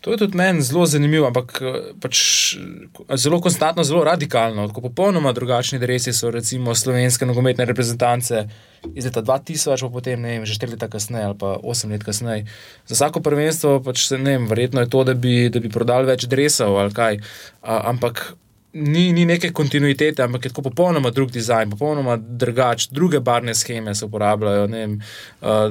To 0.08 0.12
je 0.12 0.18
tudi 0.18 0.36
meni 0.36 0.62
zelo 0.62 0.86
zanimivo, 0.86 1.26
ampak 1.28 1.58
eh, 1.60 1.74
pač, 2.00 2.16
eh, 2.56 3.16
zelo 3.20 3.42
konstantno, 3.44 3.84
zelo 3.84 4.04
radikalno. 4.04 4.64
Tako 4.68 4.80
popolnoma 4.80 5.34
drugačni 5.36 5.78
dresi 5.78 6.14
so 6.16 6.30
recimo 6.30 6.74
slovenske 6.74 7.26
nogometne 7.28 7.66
reprezentance 7.68 8.46
iz 8.94 9.04
leta 9.04 9.20
2000, 9.22 9.82
pa 9.82 9.88
potem 9.92 10.20
ne 10.20 10.28
vem, 10.28 10.46
že 10.48 10.56
4 10.56 10.70
leta 10.70 10.88
kasneje 10.88 11.24
ali 11.24 11.36
pa 11.38 11.58
8 11.60 11.92
let 11.92 12.04
kasneje. 12.08 12.46
Za 12.86 12.94
vsako 12.94 13.20
prvenstvo 13.20 13.82
pač 13.84 14.06
se 14.06 14.18
ne 14.18 14.38
vem, 14.38 14.48
verjetno 14.48 14.80
je 14.80 14.88
to, 14.88 15.04
da 15.04 15.14
bi, 15.14 15.50
da 15.52 15.60
bi 15.60 15.68
prodali 15.68 16.08
več 16.08 16.24
dresov 16.24 16.78
ali 16.80 16.94
kaj. 16.96 17.20
A, 17.60 17.76
ampak 17.92 18.32
ni, 18.72 19.12
ni 19.12 19.28
neke 19.28 19.52
kontinuitete, 19.52 20.24
ampak 20.24 20.48
je 20.48 20.54
tako 20.54 20.70
popolnoma 20.70 21.12
drug 21.12 21.36
dizajn, 21.36 21.76
popolnoma 21.76 22.16
drugač, 22.16 22.88
druge 22.88 23.20
barvne 23.20 23.52
scheme 23.54 23.92
se 23.94 24.08
uporabljajo. 24.08 24.66
ne 24.72 24.86
vem, 24.86 25.00
a, 25.42 25.68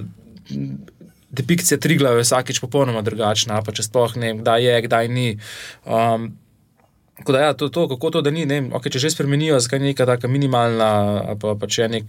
depikcija 1.32 1.80
Triglava 1.80 2.22
je 2.22 2.26
vsakeč 2.28 2.60
popolnoma 2.64 3.02
drugačna, 3.02 3.62
pa 3.66 3.74
če 3.76 3.88
sploh 3.88 4.16
ne 4.16 4.32
vem, 4.32 4.44
kdaj 4.44 4.64
je, 4.64 4.76
kdaj 4.88 5.10
ni. 5.12 5.28
Um, 5.86 6.30
tako 7.20 7.36
da, 7.36 7.42
ja, 7.48 7.58
to, 7.58 7.70
to, 7.74 7.88
kako 7.92 8.12
to, 8.18 8.22
da 8.22 8.32
ni, 8.32 8.46
ne 8.46 8.62
okay, 8.72 8.94
če 8.94 9.04
že 9.04 9.12
spremenijo, 9.16 9.60
zakaj 9.64 9.82
ni 9.84 9.92
neka 9.92 10.08
taka 10.08 10.32
minimalna, 10.32 10.92
pa, 11.42 11.58
pa 11.60 11.68
če 11.68 11.84
je 11.84 11.90
nek 11.98 12.08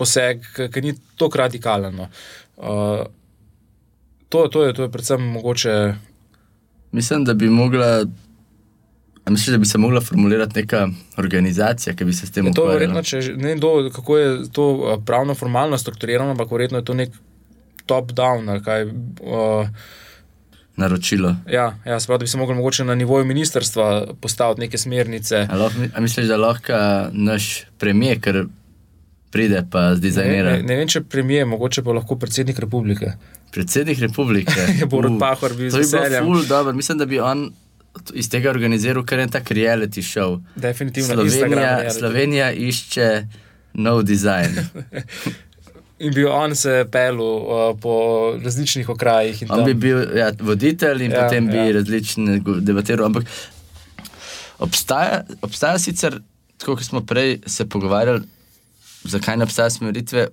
poseg, 0.00 0.46
ki 0.72 0.84
ni 0.84 0.96
tako 1.20 1.44
radikalen. 1.44 2.00
No. 2.00 2.08
Uh, 2.56 3.04
to, 4.28 4.48
to, 4.48 4.64
je, 4.66 4.74
to 4.74 4.88
je 4.88 4.92
predvsem 4.92 5.22
mogoče. 5.36 5.76
Mislim, 6.96 7.24
da 7.24 7.34
bi 7.34 7.50
mogla. 7.50 8.04
A 9.24 9.30
misliš, 9.30 9.52
da 9.52 9.58
bi 9.60 9.66
se 9.68 9.78
mogla 9.78 10.00
formulirati 10.00 10.62
neka 10.62 10.86
organizacija, 11.20 11.92
ki 11.94 12.04
bi 12.08 12.12
se 12.16 12.26
s 12.26 12.32
tem 12.32 12.46
Je 12.46 12.54
to 12.56 12.64
ukvarjala? 12.64 12.78
verjetno, 12.78 13.02
če, 13.04 13.34
ne 13.36 13.52
vem, 13.52 13.90
kako 13.92 14.16
je 14.18 14.30
to 14.52 14.64
pravno, 15.06 15.36
formalno 15.36 15.78
strukturirano, 15.78 16.32
ampak 16.32 16.50
verjetno 16.50 16.80
je 16.80 16.84
to 16.88 16.96
nek 16.96 17.12
top-down. 17.90 18.48
ali 18.48 18.62
kaj, 18.62 18.84
Uh, 19.22 19.68
Naročilo. 20.76 21.36
ja, 21.46 21.74
ja, 21.84 22.00
spravo, 22.00 22.18
da 22.18 22.22
bi 22.22 22.28
se 22.28 22.38
lahko 22.38 22.54
mogoče 22.54 22.84
na 22.84 22.94
nivoju 22.94 23.24
ministrstva 23.24 23.86
postaviti 24.16 24.60
neke 24.60 24.78
smernice. 24.78 25.46
A, 25.50 25.56
lahko, 25.56 25.80
a 25.94 26.00
misliš, 26.00 26.26
da 26.26 26.36
lahko 26.38 26.72
naš 27.12 27.48
premijer, 27.78 28.20
ker 28.20 28.44
pride 29.30 29.64
pa 29.70 29.82
Ne, 29.82 29.96
zdizajnira? 29.96 30.52
ne, 30.52 30.62
ne 30.62 30.76
vem, 30.76 30.88
če 30.88 31.00
premije, 31.02 31.44
mogoče 31.46 31.82
pa 31.82 31.92
lahko 31.92 32.16
predsednik 32.16 32.58
republike. 32.58 33.12
Predsednik 33.52 33.98
republike. 33.98 34.66
Borut 34.86 35.12
Uh, 35.12 35.18
Pahor 35.20 35.52
bil 35.54 35.68
z 35.68 35.72
To 35.72 35.78
je 35.78 35.86
bilo 35.86 36.02
veseljem. 36.02 36.24
ful 36.24 36.46
dobro. 36.46 36.72
Mislim, 36.72 36.98
da 36.98 37.06
bi 37.06 37.20
on 37.20 37.50
iz 38.14 38.30
tega 38.30 38.50
organiziral 38.50 39.04
kar 39.04 39.18
en 39.18 39.28
tak 39.28 39.50
reality 39.50 40.02
show. 40.02 40.40
Definitivno 40.56 41.14
Slovenija. 41.20 41.90
Slovenija 41.90 42.52
išče 42.52 43.26
nov 43.74 44.02
dizajn. 44.04 44.56
In 46.00 46.14
bil 46.16 46.28
on 46.32 46.54
se 46.56 46.84
pel 46.90 47.18
uh, 47.20 47.74
po 47.80 47.94
različnih 48.44 48.88
okrajih. 48.88 49.42
in 49.42 49.50
On 49.50 49.58
tam- 49.58 49.66
bi 49.66 49.74
bil 49.74 50.16
ja, 50.16 50.30
voditelj 50.40 51.02
in 51.04 51.12
Ja, 51.12 51.22
potem 51.22 51.46
bi 51.46 51.56
ja. 51.56 51.72
različne 51.72 52.38
debatiral. 52.60 53.06
Ampak 53.06 53.26
obstaja, 54.58 55.22
obstaja 55.42 55.78
sicer, 55.78 56.20
tako 56.58 56.76
kot 56.76 56.84
smo 56.84 57.00
prej 57.00 57.40
se 57.46 57.68
pogovarjali, 57.68 58.22
zakaj 59.04 59.36
ne 59.36 59.44
obstaja 59.44 59.70
smeritve, 59.70 60.26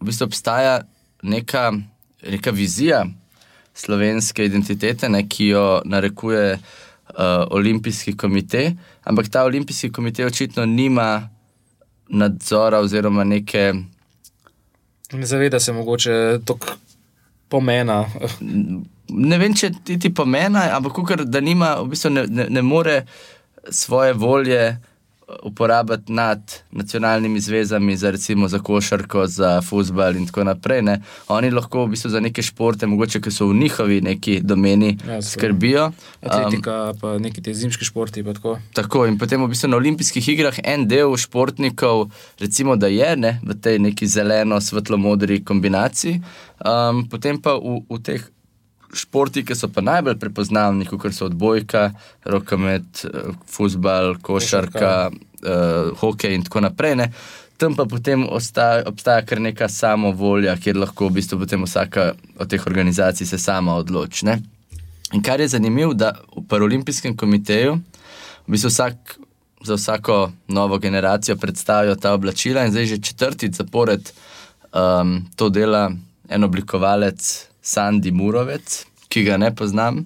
v 0.00 0.04
bistvu 0.04 0.24
obstaja 0.24 0.80
neka, 1.22 1.72
neka 2.28 2.50
vizija 2.50 3.04
slovenske 3.74 4.44
identitete, 4.44 5.08
ne, 5.08 5.24
ki 5.28 5.46
jo 5.46 5.64
narekuje 5.84 6.52
uh, 6.54 6.60
Olimpijski 7.50 8.16
komite, 8.16 8.74
ampak 9.04 9.28
ta 9.28 9.44
Olimpijski 9.44 9.92
komite 9.92 10.26
očitno 10.26 10.66
nima 10.66 11.28
nadzora 12.08 12.78
oziroma 12.80 13.24
neke. 13.24 13.72
Ne 15.14 15.26
zaveda 15.26 15.60
se 15.60 15.72
mogoče 15.72 16.38
toliko 16.44 16.76
pomena. 17.48 18.04
ne 19.08 19.38
vem, 19.38 19.54
če 19.54 19.70
ti, 19.84 19.98
ti 20.00 20.10
pomena, 20.14 20.68
ampak 20.76 20.96
kukar, 20.96 21.24
da 21.24 21.40
nima, 21.40 21.74
v 21.82 21.92
bistvu 21.92 22.10
ne, 22.10 22.26
ne, 22.28 22.48
ne 22.50 22.62
more 22.62 23.04
svoje 23.70 24.12
volje 24.12 24.76
uporabiti 25.42 26.12
nad 26.12 26.40
nacionalnimi 26.70 27.40
zvezami, 27.40 27.96
za 27.96 28.10
recimo 28.10 28.48
za 28.48 28.58
košarko, 28.58 29.26
za 29.26 29.62
futbal 29.62 30.16
in 30.16 30.26
tako 30.26 30.44
naprej. 30.44 30.82
Ne. 30.82 31.00
Oni 31.28 31.50
lahko 31.50 31.84
v 31.86 31.90
bistvu 31.90 32.10
za 32.10 32.20
neke 32.20 32.42
športe, 32.42 32.86
mogoče, 32.86 33.20
ki 33.20 33.30
so 33.30 33.46
v 33.46 33.54
njihovi 33.54 34.00
neki 34.00 34.40
domeni, 34.40 34.98
Ja, 35.08 35.22
skrbijo. 35.22 35.86
Um, 35.86 35.94
Atletika, 36.22 36.94
pa 37.00 37.18
neki 37.18 37.42
te 37.42 37.54
zimski 37.54 37.84
športi. 37.84 38.24
tako. 38.24 38.58
Tako, 38.72 39.06
in 39.06 39.18
potem 39.18 39.44
v 39.44 39.48
bistvu 39.48 39.68
na 39.68 39.76
olimpijskih 39.76 40.28
igrah 40.28 40.54
en 40.64 40.88
del 40.88 41.16
športnikov, 41.16 42.10
recimo, 42.40 42.76
da 42.76 42.86
je 42.86 43.16
ne, 43.16 43.40
v 43.42 43.54
tej 43.60 43.78
neki 43.78 44.06
zeleno-svetlo-modri 44.06 45.44
kombinaciji, 45.44 46.20
um, 46.64 47.08
potem 47.08 47.40
pa 47.40 47.54
v, 47.56 47.80
v 47.90 48.02
teh 48.02 48.33
športih, 48.94 49.44
ki 49.46 49.56
so 49.58 49.68
pa 49.68 49.82
najbolj 49.84 50.18
prepoznavni, 50.22 50.86
kot 50.86 51.14
so 51.14 51.28
odbojka, 51.28 51.90
rokomet, 52.24 53.04
futbal, 53.50 54.16
košarka, 54.22 55.10
uh, 55.10 55.94
hokej 56.00 56.38
in 56.38 56.44
tako 56.46 56.64
naprej. 56.68 56.96
Ne, 57.02 57.10
Tam 57.56 57.76
pa 57.78 57.84
potem 57.86 58.26
ostaja, 58.26 58.82
obstaja 58.90 59.22
kar 59.22 59.38
neka 59.40 59.68
samovolja, 59.70 60.56
kjer 60.58 60.76
lahko 60.76 61.06
v 61.06 61.20
bistvu 61.20 61.38
potem 61.44 61.62
vsaka 61.62 62.10
od 62.38 62.50
teh 62.50 62.66
organizacij 62.66 63.26
se 63.26 63.38
sama 63.38 63.76
odloči. 63.78 64.26
ne. 64.26 64.40
In 65.12 65.22
kar 65.22 65.40
je 65.40 65.48
zanimivo, 65.48 65.94
da 65.94 66.16
v 66.36 66.42
Paralimpijskem 66.48 67.16
komiteju 67.16 67.78
v 68.46 68.50
bistvu 68.50 68.68
vsak, 68.68 69.18
za 69.64 69.74
vsako 69.74 70.32
novo 70.48 70.78
generacijo 70.78 71.36
predstavijo 71.36 71.94
ta 71.94 72.12
oblačila, 72.12 72.64
in 72.64 72.70
zdaj 72.70 72.86
že 72.86 72.98
četrtič 72.98 73.54
zapored 73.54 74.12
um, 74.72 75.24
to 75.36 75.48
dela 75.48 75.92
en 76.28 76.44
oblikovalec 76.44 77.48
Sandy 77.64 78.12
Murovec, 78.12 78.84
ki 79.08 79.24
ga 79.24 79.38
ne 79.40 79.50
poznam. 79.56 80.04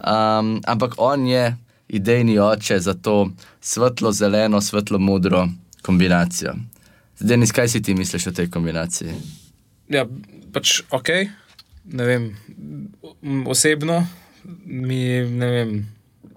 Um, 0.00 0.60
ampak 0.64 0.94
on 1.02 1.26
je 1.26 1.50
idejni 1.90 2.38
oče 2.38 2.78
za 2.80 2.94
to 2.94 3.30
svetlo-zeleno, 3.60 4.60
svetlo-modro 4.60 5.48
kombinacijo. 5.82 6.54
Zdaj, 7.18 7.28
Denis, 7.28 7.52
kaj 7.52 7.68
si 7.68 7.82
ti 7.82 7.94
misliš 7.94 8.30
o 8.30 8.32
tej 8.32 8.48
kombinaciji? 8.50 9.12
Ja, 9.90 10.06
pač 10.54 10.80
ok, 10.90 11.08
vem, 11.84 12.30
osebno 13.46 14.06
mi 14.64 15.02
ne 15.24 15.50
vem. 15.50 15.80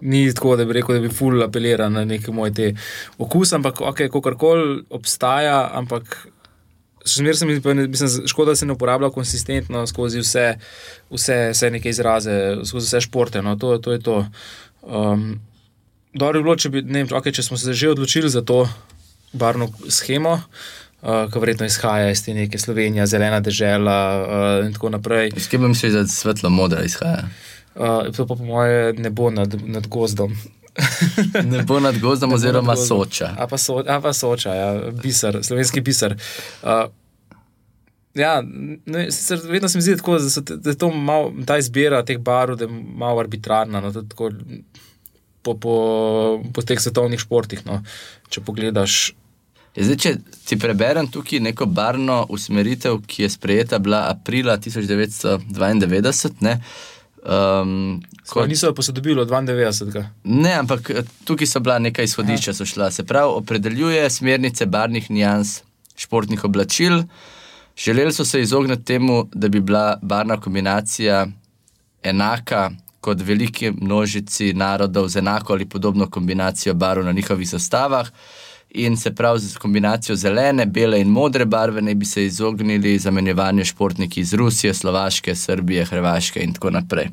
Ni 0.03 0.25
tako, 0.35 0.57
da 0.59 0.65
bi 0.67 0.75
rekel, 0.75 0.97
da 0.97 1.01
bi 1.05 1.09
ful 1.15 1.39
apelira 1.45 1.85
na 1.89 2.01
nek 2.03 2.25
moj 2.35 2.51
te 2.51 2.73
okus, 3.23 3.53
ampak 3.55 3.79
ok, 3.79 4.01
kakorkoli 4.11 4.81
obstaja, 4.91 5.69
ampak 5.79 6.17
Zmer 7.05 7.37
se 7.37 7.45
mi 7.45 7.61
pa, 7.61 7.73
ne- 7.73 7.87
mislim, 7.87 8.27
škoda, 8.27 8.51
da 8.51 8.55
se 8.55 8.65
ne 8.65 8.73
uporablja 8.73 9.09
konsistentno 9.09 9.87
skozi 9.87 10.19
vse, 10.19 10.57
vse, 11.11 11.49
vse 11.51 11.71
neke 11.71 11.89
izraze, 11.89 12.55
skozi 12.65 12.87
vse 12.87 13.01
športe. 13.01 13.41
No, 13.41 13.55
to, 13.55 13.77
to 13.77 13.91
je 13.91 13.99
to. 13.99 14.25
Um, 14.81 15.41
dobro 16.13 16.39
bi 16.39 16.43
bilo, 16.43 16.55
če, 16.55 16.69
bi, 16.69 16.81
ne 16.81 17.03
vem, 17.03 17.11
okay, 17.11 17.33
če 17.35 17.43
smo 17.43 17.57
se 17.57 17.73
že 17.73 17.91
odločili 17.91 18.29
za 18.29 18.41
to 18.41 18.63
barvno 19.33 19.67
schemo, 19.89 20.37
uh, 21.01 21.25
ki 21.33 21.43
verjetno 21.43 21.67
izhaja 21.67 22.11
iz 22.11 22.23
te 22.25 22.33
neke 22.33 22.59
Slovenije, 22.59 23.07
zelena 23.07 23.39
država 23.39 23.99
uh, 24.23 24.65
in 24.67 24.73
tako 24.73 24.93
naprej. 24.93 25.33
S 25.37 25.47
kim 25.51 25.67
misliš, 25.67 25.93
da 25.93 26.07
svetlo-modra 26.07 26.83
izhaja? 26.85 27.27
Uh, 27.75 28.11
to 28.15 28.27
pa 28.27 28.35
po 28.35 28.43
moje 28.45 28.93
ne 28.93 29.09
bo 29.09 29.31
nad, 29.33 29.55
nad 29.65 29.87
gozdom. 29.87 30.37
Ne 31.51 31.63
bo 31.63 31.79
nad 31.79 31.99
gozdom, 31.99 32.29
bo 32.29 32.35
oziroma 32.35 32.73
nad 32.73 32.77
gozdom. 32.77 33.05
soča. 33.05 33.35
A 33.37 33.47
pa, 33.47 33.57
so, 33.57 33.83
a 33.87 34.01
pa 34.01 34.13
soča, 34.13 34.55
ja, 34.55 34.91
biser, 34.91 35.39
slovenski 35.43 35.81
biser. 35.81 36.17
Uh, 36.63 36.89
ja, 38.13 38.43
ne, 38.85 39.11
sicer 39.11 39.39
vedno 39.43 39.69
se 39.69 39.77
mi 39.77 39.81
zdi, 39.81 39.97
tako, 39.97 40.17
da, 40.19 40.29
so, 40.29 40.41
da 40.41 40.69
je 40.69 40.93
mal, 40.93 41.31
ta 41.45 41.57
izbira 41.57 42.03
teh 42.05 42.17
je 42.59 42.67
malo 42.95 43.19
arbitrarna. 43.19 43.81
No, 43.81 43.91
tako, 43.91 44.31
po, 45.41 45.57
po, 45.59 45.75
po 46.53 46.61
teh 46.61 46.79
svetovnih 46.79 47.19
športih. 47.19 47.65
No, 47.65 47.83
če 48.29 48.41
pogledaš. 48.41 49.13
Ja, 49.73 49.87
Zdaj, 49.87 49.97
če 49.97 50.11
ti 50.45 50.57
preberem 50.61 51.07
tukaj 51.09 51.41
neko 51.41 51.65
barvno 51.65 52.23
usmeritev, 52.29 52.99
ki 53.09 53.25
je 53.25 53.29
sprejeta 53.33 53.79
bila 53.81 54.03
aprila 54.11 54.57
1992, 54.61 56.29
ne, 56.45 56.59
um, 57.25 58.01
Kot... 58.29 58.47
Niso 58.47 58.67
jo 58.67 58.75
posodobili 58.75 59.21
od 59.21 59.29
92. 59.29 60.05
ne, 60.23 60.53
ampak 60.53 60.89
eh, 60.89 61.03
tukaj 61.23 61.47
so 61.47 61.59
bila 61.59 61.79
neka 61.79 62.03
izhodišča, 62.03 62.53
so 62.53 62.65
šla. 62.65 62.91
Se 62.91 63.03
pravi, 63.03 63.31
opredeljuje 63.35 64.09
smernice 64.09 64.65
barvnih 64.65 65.11
nijans 65.11 65.61
športnih 65.95 66.43
oblačil. 66.43 67.03
Želeli 67.77 68.13
so 68.13 68.25
se 68.25 68.41
izogniti 68.41 68.85
temu, 68.85 69.27
da 69.33 69.47
bi 69.47 69.59
bila 69.59 69.99
barvna 70.01 70.39
kombinacija 70.41 71.27
enaka 72.03 72.71
kot 73.01 73.21
veliki 73.21 73.71
množici 73.71 74.53
narodov 74.53 75.07
z 75.07 75.19
enako 75.19 75.53
ali 75.53 75.69
podobno 75.69 76.09
kombinacijo 76.09 76.73
barv 76.73 77.05
na 77.05 77.11
njihovih 77.11 77.49
zastavah. 77.49 78.07
In 78.73 78.97
se 78.97 79.11
pravi, 79.15 79.39
z 79.39 79.57
kombinacijo 79.57 80.15
zelene, 80.15 80.65
bele 80.65 81.01
in 81.01 81.09
modre 81.13 81.45
barve 81.45 81.81
naj 81.81 81.95
bi 81.95 82.05
se 82.05 82.25
izognili 82.25 82.97
zamenjevanju 82.99 83.65
športniki 83.65 84.21
iz 84.21 84.33
Rusije, 84.33 84.73
Slovaške, 84.73 85.35
Srbije, 85.35 85.85
Hrvaške 85.85 86.43
in 86.43 86.53
tako 86.53 86.69
naprej. 86.69 87.09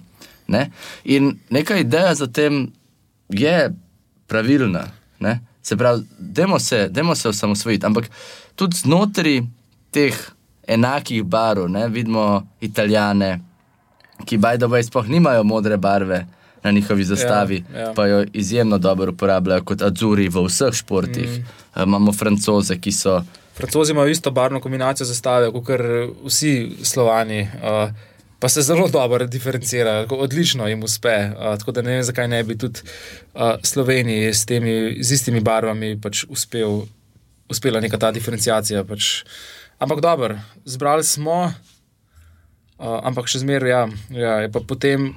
Ne? 0.49 0.71
In 1.05 1.35
neka 1.51 1.77
ideja 1.77 2.15
za 2.15 2.27
tem 2.27 2.73
je 3.29 3.71
pravilna. 4.27 4.87
Ne? 5.19 5.41
Se 5.63 5.77
pravi, 5.77 6.03
dajmo 6.19 6.59
se, 6.59 6.89
dajmo 6.89 7.15
se 7.15 7.29
osamosvojiti, 7.29 7.87
ampak 7.87 8.11
tudi 8.57 8.77
znotraj 8.77 9.43
teh 9.91 10.17
enakih 10.67 11.23
barv 11.25 11.69
ne, 11.69 11.89
vidimo 11.89 12.47
Italijane, 12.61 13.41
ki 14.25 14.39
bajdovaj 14.39 14.83
sploh 14.83 15.09
nimajo 15.09 15.45
modre 15.45 15.77
barve 15.77 16.27
na 16.63 16.71
njihovi 16.71 17.05
zastavi, 17.05 17.65
Ja, 17.75 17.81
ja. 17.81 17.93
pa 17.95 18.07
jo 18.07 18.25
izjemno 18.33 18.79
dobro 18.79 19.13
uporabljajo 19.13 19.65
kot 19.65 19.83
Azuri 19.83 20.29
v 20.29 20.45
vseh 20.47 20.75
športih. 20.75 21.31
Mm. 21.39 21.83
Imamo 21.83 22.13
francoze, 22.13 22.79
ki 22.81 22.93
so. 22.93 23.23
Francozi 23.55 23.93
imajo 23.93 24.09
isto 24.09 24.31
barvno 24.31 24.61
kombinacijo 24.61 25.07
zastave, 25.07 25.51
kot 25.53 25.81
vsi 26.25 26.71
slovani. 26.83 27.43
Uh, 27.43 27.91
Pa 28.41 28.49
se 28.49 28.63
zelo 28.63 28.89
dobro 28.89 29.27
diferencirajo, 29.27 30.03
tako 30.03 30.17
odlično 30.17 30.69
jim 30.69 30.83
uspe. 30.83 31.31
Uh, 31.37 31.59
tako 31.59 31.73
da 31.73 31.83
ne 31.83 31.91
vem, 31.91 32.03
zakaj 32.03 32.29
ne 32.29 32.43
bi 32.45 32.59
tudi 32.59 32.81
uh, 33.35 33.43
Sloveniji 33.63 34.35
s, 34.35 34.47
temi, 34.47 34.97
z 35.05 35.13
istimi 35.13 35.41
barvami 35.41 36.01
pač 36.01 36.25
uspel, 36.29 36.87
uspela 37.49 37.81
neka 37.81 37.99
ta 37.99 38.11
diferencijacija. 38.11 38.85
Pač. 38.85 39.25
Ampak 39.79 40.01
dobro, 40.01 40.39
zbrali 40.65 41.05
smo. 41.05 41.53
Uh, 42.81 42.97
ampak 43.05 43.29
še 43.29 43.43
zmeraj, 43.45 43.71
ja, 43.71 43.83
ja, 44.09 44.35
je 44.47 44.53
pa 44.53 44.65
potem. 44.65 45.13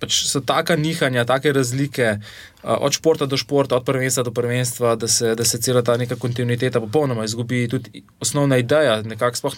Pač 0.00 0.22
so 0.24 0.40
taka 0.40 0.76
nihanja, 0.80 1.26
take 1.28 1.52
razlike, 1.52 2.14
uh, 2.16 2.76
od 2.80 2.96
športa 2.96 3.28
do 3.28 3.36
športa, 3.36 3.76
od 3.76 3.84
prvenstva 3.84 4.24
do 4.24 4.32
prvenstva, 4.32 4.94
da 4.96 5.08
se, 5.08 5.34
da 5.34 5.44
se 5.44 5.60
cela 5.60 5.82
ta 5.82 5.96
neka 6.00 6.16
kontinuiteta 6.16 6.80
popolnoma 6.80 7.24
izgubi. 7.24 7.66
Tudi 7.68 8.02
osnovna 8.20 8.56
ideja 8.56 9.02
nekako 9.02 9.36
sploh 9.36 9.56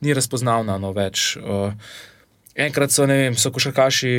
ni 0.00 0.14
razpoznavna 0.14 0.78
no, 0.80 0.92
več. 0.96 1.34
Uh, 1.40 1.72
enkrat 2.54 2.92
so, 2.92 3.06
so 3.36 3.52
košarkaši 3.54 4.12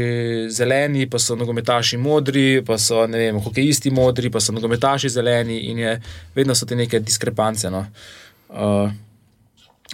zeleni, 0.50 1.08
pa 1.10 1.20
so 1.20 1.36
nogometaši 1.36 1.98
modri, 1.98 2.64
pa 2.66 2.78
so 2.82 3.04
vem, 3.08 3.40
hokejisti 3.44 3.92
modri, 3.92 4.32
pa 4.32 4.42
so 4.42 4.56
nogometaši 4.56 5.10
zeleni 5.10 5.60
in 5.72 5.82
je, 5.84 5.96
vedno 6.36 6.56
so 6.56 6.66
te 6.66 6.76
neke 6.76 7.00
diskrepance. 7.00 7.70
No. 7.70 7.86
Uh, 8.50 8.92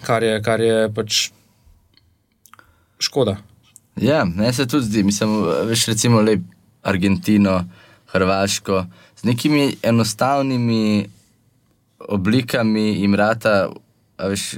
kar, 0.03 0.23
je, 0.23 0.39
kar 0.43 0.61
je 0.61 0.77
pač 0.93 1.27
škoda. 2.99 3.37
Ja, 4.01 4.25
meni 4.25 4.53
se 4.53 4.67
tudi 4.67 4.85
zdi, 4.85 5.03
mislim, 5.03 5.43
veš, 5.67 5.85
recimo 5.87 6.21
le 6.21 6.37
Argentino, 6.83 7.63
Hrvaško, 8.07 8.85
z 9.15 9.23
nekimi 9.23 9.75
enostavnimi 9.83 11.07
oblikami 11.99 12.81
jim 13.01 13.15
rata, 13.15 13.69
veš, 14.17 14.55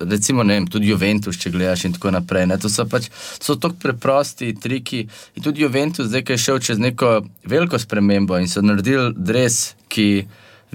recimo, 0.00 0.42
ne 0.42 0.54
vem, 0.54 0.66
tudi 0.66 0.90
Juventus, 0.90 1.38
če 1.40 1.50
gledaš 1.50 1.86
in 1.88 1.96
tako 1.96 2.12
naprej. 2.14 2.46
Ne, 2.46 2.58
to 2.60 2.70
so 2.70 2.86
pač 2.88 3.08
so 3.12 3.56
tako 3.56 3.80
preprosti 3.82 4.52
triki. 4.62 5.06
In 5.34 5.42
tudi 5.42 5.64
Juventus, 5.64 6.10
zdaj, 6.10 6.26
ki 6.26 6.36
je 6.36 6.44
šel 6.44 6.62
čez 6.68 6.82
neko 6.82 7.18
veliko 7.48 7.78
spremembo 7.78 8.38
in 8.38 8.48
so 8.50 8.62
naredili 8.62 9.10
dres, 9.16 9.74
ki 9.88 10.26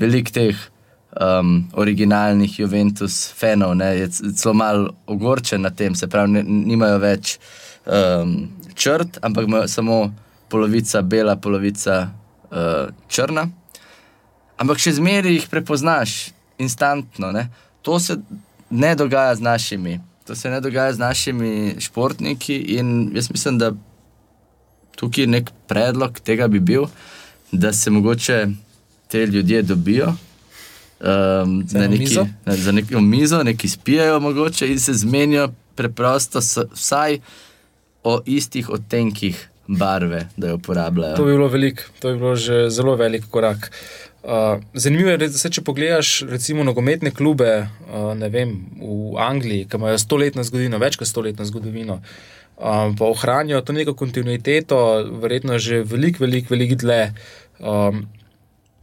velik 0.01 0.33
teh. 0.33 0.57
Um, 1.11 1.67
originalnih 1.75 2.59
Juventus 2.59 3.33
fanov, 3.35 3.73
ne, 3.75 3.89
je 3.97 4.05
zelo 4.11 4.53
malo 4.55 4.93
ogorčen 5.11 5.61
na 5.61 5.69
tem, 5.69 5.91
se 5.95 6.07
pravi, 6.07 6.31
ne, 6.31 6.43
nimajo 6.43 7.01
več 7.03 7.33
um, 7.83 8.47
črt, 8.79 9.19
ampak 9.19 9.49
samo 9.67 10.05
polovica 10.47 11.01
bela, 11.01 11.35
polovica 11.35 11.97
uh, 12.07 12.87
črna. 13.11 13.49
Ampak 14.55 14.79
še 14.79 14.95
zmeraj 14.99 15.35
jih 15.35 15.49
prepoznaš 15.51 16.31
instantno. 16.61 17.31
Ne. 17.35 17.47
To 17.81 17.99
se 17.99 18.15
ne 18.69 18.95
dogaja 18.95 19.35
z 19.35 19.41
našimi. 19.41 19.99
To 20.25 20.35
se 20.35 20.49
ne 20.49 20.61
dogaja 20.61 20.93
z 20.93 21.01
našimi 21.01 21.75
športniki, 21.81 22.55
in 22.77 23.11
jaz 23.15 23.31
mislim, 23.31 23.57
da 23.57 23.71
tukaj 24.95 25.27
nek 25.27 25.49
predlog 25.67 26.19
tega 26.19 26.47
bi 26.47 26.59
bil, 26.59 26.85
da 27.51 27.73
se 27.73 27.91
mogoče 27.91 28.45
te 29.07 29.25
ljudje 29.25 29.63
dobijo. 29.63 30.13
Um, 31.01 31.63
za, 31.67 31.87
neki, 31.87 31.99
mizo? 31.99 32.27
na, 32.45 32.55
za 32.55 32.71
neko 32.71 33.01
mizo, 33.01 33.43
neki 33.43 33.69
spijajo, 33.69 34.19
mogoče 34.19 34.67
in 34.67 34.79
se 34.79 34.93
zmenijo 34.93 35.49
preprosto, 35.75 36.41
s, 36.41 36.57
vsaj 36.73 37.19
o 38.03 38.21
istih 38.25 38.69
odtenkih 38.69 39.49
barve, 39.67 40.27
da 40.37 40.47
jo 40.47 40.55
uporabljajo. 40.55 41.15
To 41.15 41.25
bi 41.25 41.31
bilo 41.31 41.47
veliko, 41.47 41.83
to 41.99 42.11
bi 42.11 42.19
bilo 42.19 42.35
že 42.35 42.69
zelo 42.69 42.95
velik 42.95 43.25
korak. 43.29 43.71
Uh, 44.23 44.61
zanimivo 44.73 45.09
je, 45.09 45.17
da 45.17 45.29
se 45.29 45.49
če 45.49 45.63
pogledaš, 45.65 46.21
recimo, 46.29 46.63
nogometne 46.63 47.09
klube 47.11 47.49
uh, 47.89 48.13
vem, 48.29 48.53
v 48.77 49.17
Angliji, 49.17 49.65
ki 49.65 49.79
imajo 49.81 49.97
stoletno 49.97 50.43
zgodovino, 50.45 50.77
več 50.77 50.99
kot 51.01 51.09
stoletno 51.09 51.45
zgodovino, 51.49 51.97
uh, 51.97 52.91
pa 52.93 53.07
ohranijo 53.09 53.63
to 53.65 53.73
neko 53.73 53.95
kontinuiteto, 53.97 54.77
verjetno 55.23 55.57
že 55.57 55.81
veliko, 55.81 56.21
veliko, 56.27 56.53
veliko 56.53 56.77
dlje. 56.83 57.03
Um, 57.57 58.05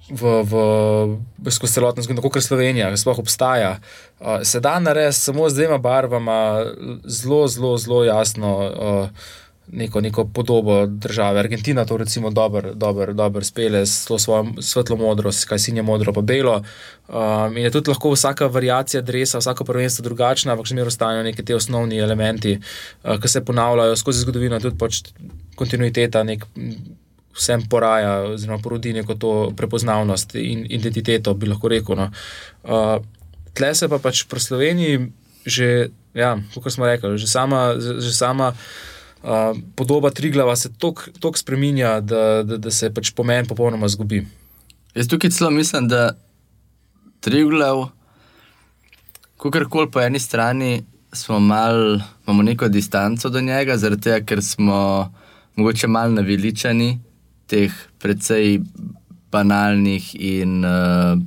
V, 0.08 0.22
v 0.48 1.50
skozi 1.52 1.76
celotno 1.76 2.02
zgodovino, 2.02 2.24
kot 2.24 2.40
je 2.40 2.46
Slovenija, 2.46 2.88
sploh 2.96 3.18
obstaja. 3.20 3.74
Uh, 4.20 4.40
se 4.42 4.60
da 4.60 4.78
narediti 4.80 5.20
samo 5.20 5.50
z 5.50 5.54
dvema 5.54 5.78
barvama, 5.78 6.64
zelo, 7.04 7.44
zelo, 7.48 7.76
zelo 7.78 8.04
jasno. 8.04 8.56
Uh, 8.56 9.28
neko, 9.72 10.00
neko 10.00 10.24
podobo 10.24 10.86
države. 10.86 11.40
Argentina 11.40 11.84
to 11.84 11.96
recimo 11.96 12.30
dobro 12.30 12.74
dober, 12.74 13.14
dober 13.14 13.44
spele 13.44 13.86
s 13.86 14.06
svojo 14.18 14.46
svetlo 14.60 14.96
modro, 14.96 15.30
kaj 15.48 15.58
sinje 15.58 15.82
modro, 15.82 16.12
pa 16.12 16.20
belo. 16.20 16.62
Um, 17.08 17.56
in 17.56 17.64
je 17.64 17.70
tudi 17.70 17.90
lahko 17.90 18.10
vsaka 18.10 18.46
variacija 18.46 19.00
dresa, 19.00 19.38
vsako 19.38 19.64
prvenstvo 19.64 20.02
drugačna, 20.02 20.52
ampak 20.52 20.66
še 20.66 20.74
vedno 20.74 20.88
ostajajo 20.88 21.22
neki 21.22 21.44
ti 21.44 21.54
osnovni 21.54 21.98
elementi, 21.98 22.58
uh, 22.58 23.18
ki 23.20 23.28
se 23.28 23.44
ponavljajo 23.44 23.96
skozi 23.96 24.24
zgodovino, 24.24 24.60
tudi 24.60 24.78
pač 24.78 25.02
kontinuiteta. 25.56 26.22
Nek, 26.24 26.46
Vsem 27.38 27.62
poraja, 27.70 28.34
oziroma 28.34 28.58
porodi 28.58 28.92
neko 28.96 29.14
to 29.14 29.32
prepoznavnost 29.56 30.34
in 30.40 30.64
identiteto, 30.66 31.34
bi 31.38 31.46
lahko 31.46 31.70
rekel. 31.70 31.94
No. 31.94 32.08
Uh, 32.66 32.98
tle 33.54 33.70
se 33.78 33.88
pa 33.88 34.00
pač 34.02 34.24
pri 34.26 34.42
Sloveniji, 34.42 35.06
že, 35.46 35.68
ja, 36.18 36.34
kot 36.54 36.72
smo 36.74 36.88
rekli, 36.88 37.14
že 37.14 37.30
sama, 37.30 37.78
že 37.78 38.10
sama 38.10 38.50
uh, 39.22 39.54
podoba 39.78 40.10
Triglava 40.10 40.56
se 40.58 40.72
tako 40.74 41.38
spremenja, 41.38 42.00
da, 42.00 42.42
da, 42.42 42.58
da 42.58 42.74
se 42.74 42.90
pač 42.90 43.14
pomen 43.14 43.46
popolnoma 43.46 43.86
izgubi. 43.86 44.24
Jaz 44.98 45.06
tukaj 45.06 45.30
celo 45.30 45.50
mislim, 45.54 45.88
da 45.88 46.18
Triglav, 47.20 47.88
kakorkoli 49.38 49.90
po 49.90 50.02
eni 50.02 50.18
strani, 50.18 50.82
mal, 51.40 51.98
imamo 52.26 52.42
neko 52.42 52.68
distanco 52.68 53.30
do 53.30 53.40
njega, 53.40 53.76
zaradi 53.78 54.02
tega, 54.02 54.20
ker 54.26 54.42
smo 54.42 55.12
mogoče 55.56 55.86
malo 55.86 56.12
naveličani 56.14 56.98
teh 57.48 57.72
precej 57.98 58.60
banalnih 59.32 60.14
in 60.14 60.64
uh, 60.64 61.18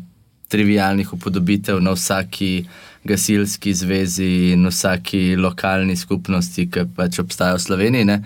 trivialnih 0.52 1.14
upodobitev 1.14 1.82
na 1.82 1.94
vsaki 1.96 2.66
gasilski 3.04 3.74
zvezi 3.74 4.52
in 4.54 4.68
vsaki 4.68 5.36
lokalni 5.36 5.96
skupnosti, 5.96 6.68
ki 6.70 6.86
pač 6.96 7.20
obstajajo 7.20 7.58
v 7.58 7.66
Sloveniji. 7.66 8.06
Ne? 8.06 8.22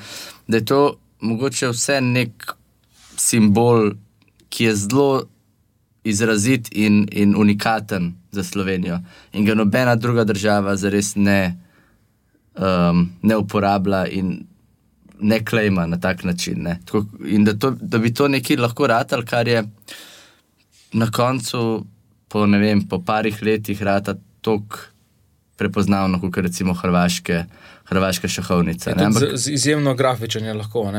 Da 0.47 0.59
je 0.59 0.65
to 0.65 0.81
mogoče 1.23 1.71
vse 1.71 2.01
nek 2.01 2.55
simbol, 3.17 3.93
ki 4.49 4.69
je 4.69 4.75
zelo 4.75 5.09
izrazit 6.05 6.69
in, 6.71 7.07
in 7.11 7.35
unikaten 7.35 8.13
za 8.31 8.43
Slovenijo 8.43 8.99
in 9.33 9.45
ga 9.45 9.55
nobena 9.55 9.95
druga 9.95 10.23
država 10.23 10.75
zares 10.75 11.15
ne, 11.15 11.57
um, 12.55 13.09
ne 13.21 13.37
uporablja 13.37 14.05
in 14.07 14.45
ne 15.19 15.45
klejma 15.45 15.85
na 15.85 15.99
tak 15.99 16.23
način. 16.23 16.67
Tako, 16.85 17.05
in 17.25 17.43
da, 17.45 17.53
to, 17.53 17.71
da 17.81 17.97
bi 17.97 18.13
to 18.13 18.27
nekaj 18.27 18.57
lahko 18.57 18.87
ratal, 18.87 19.25
kar 19.25 19.47
je 19.47 19.63
na 20.93 21.11
koncu. 21.11 21.85
Po, 22.27 22.45
vem, 22.45 22.81
po 22.87 22.99
parih 23.05 23.37
letih 23.43 23.81
rata 23.83 24.15
tako 24.41 24.77
prepoznavno, 25.57 26.19
kot 26.21 26.37
recimo 26.37 26.73
Hrvaške, 26.73 27.43
Hrvaške 27.85 28.27
šahovnice. 28.27 28.93
Ja, 28.97 29.11
z, 29.11 29.29
z 29.35 29.53
izjemno 29.53 29.95
grafičen 29.95 30.45
je 30.45 30.53
lahko. 30.53 30.91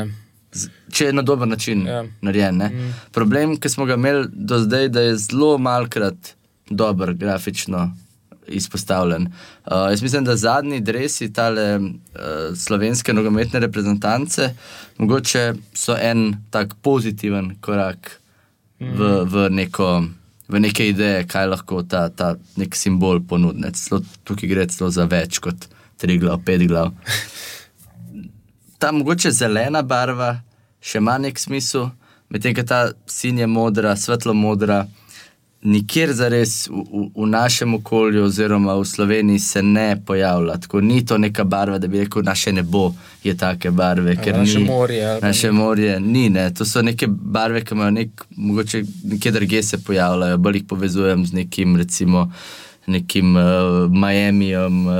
Z, 0.51 0.69
če 0.91 1.11
je 1.11 1.13
na 1.13 1.21
dober 1.21 1.47
način 1.47 1.85
ja. 1.87 2.03
narejen. 2.21 2.57
Mm. 2.57 2.93
Problem, 3.13 3.57
ki 3.61 3.69
smo 3.69 3.85
ga 3.85 3.93
imeli 3.99 4.25
do 4.31 4.59
zdaj, 4.59 4.89
da 4.89 5.01
je 5.01 5.17
zelo 5.17 5.57
malkrat 5.57 6.33
dober 6.69 7.13
grafično. 7.13 7.91
Izpostavljen. 8.47 9.27
Uh, 9.65 9.89
jaz 9.91 10.01
mislim, 10.01 10.23
da 10.23 10.35
zadnji 10.35 10.79
dresi 10.79 11.33
tale 11.33 11.79
uh, 11.79 12.55
slovenske 12.55 13.13
nogometne 13.13 13.59
reprezentance, 13.59 14.53
mogoče 14.97 15.53
so 15.73 15.97
en 15.99 16.35
tak 16.49 16.73
pozitiven 16.81 17.55
korak 17.61 18.21
mm. 18.79 18.93
v, 18.95 19.11
v 19.25 19.49
neko 19.49 20.03
v 20.47 20.59
neke 20.63 20.87
ideje, 20.89 21.25
kaj 21.27 21.49
lahko 21.51 21.83
ta, 21.83 22.07
ta 22.09 22.35
nek 22.55 22.75
simbol 22.75 23.19
ponudi. 23.19 23.67
Tukaj 24.23 24.49
gre 24.49 24.67
celo 24.71 24.89
za 24.89 25.03
več 25.09 25.41
kot 25.43 25.67
tri 25.99 26.17
glav, 26.21 26.41
pet 26.45 26.63
glav. 26.67 26.93
Ta 28.79 28.91
mogoče 28.93 29.31
zelena 29.33 29.81
barva 29.81 30.35
še 30.83 31.01
ima 31.01 31.17
nek 31.17 31.39
smisel, 31.41 31.89
medtem 32.29 32.53
ko 32.53 32.61
ta 32.67 32.91
sinja 33.09 33.47
modra, 33.49 33.95
svetlo 33.97 34.35
modra 34.37 34.83
nikjer 35.61 36.13
zares 36.13 36.67
v, 36.67 36.73
v, 36.73 37.03
v 37.15 37.27
našem 37.27 37.73
okolju, 37.73 38.23
oziroma 38.23 38.75
v 38.75 38.85
Sloveniji, 38.85 39.39
se 39.39 39.63
ne 39.63 40.03
pojavlja. 40.05 40.57
Tako 40.57 40.81
ni 40.81 41.05
to 41.05 41.17
neka 41.17 41.43
barva, 41.43 41.77
da 41.77 41.87
bi 41.87 41.99
rekel, 41.99 42.23
naše 42.23 42.53
nebo 42.53 42.93
je 43.23 43.37
take 43.37 43.71
barve. 43.71 44.15
Naše 44.15 44.59
ni, 44.59 44.65
morje. 44.65 45.19
Naše 45.21 45.51
morje 45.51 45.99
ni. 45.99 46.29
Ne. 46.29 46.53
To 46.53 46.65
so 46.65 46.81
neke 46.81 47.07
barve, 47.07 47.63
ki 47.65 47.73
imajo 47.75 47.91
nek, 47.91 48.25
mogoče 48.35 48.83
nekje 49.03 49.31
druge 49.31 49.63
se 49.63 49.83
pojavljajo, 49.83 50.37
bolj 50.37 50.61
jih 50.61 50.65
povezujem 50.67 51.25
z 51.25 51.33
nekim, 51.33 51.77
recimo. 51.77 52.31
Nekim 52.87 53.35
uh, 53.35 53.43
Miamijem, 53.91 54.87
uh, 54.87 54.93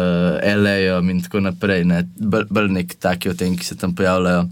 L.A.jem 0.43 1.09
in 1.09 1.21
tako 1.23 1.39
naprej, 1.39 1.85
ne. 1.87 2.01
bolj 2.49 2.67
nek 2.67 2.97
taki 2.99 3.29
od 3.29 3.37
tem, 3.39 3.55
ki 3.57 3.65
se 3.65 3.77
tam 3.77 3.95
pojavljajo. 3.95 4.49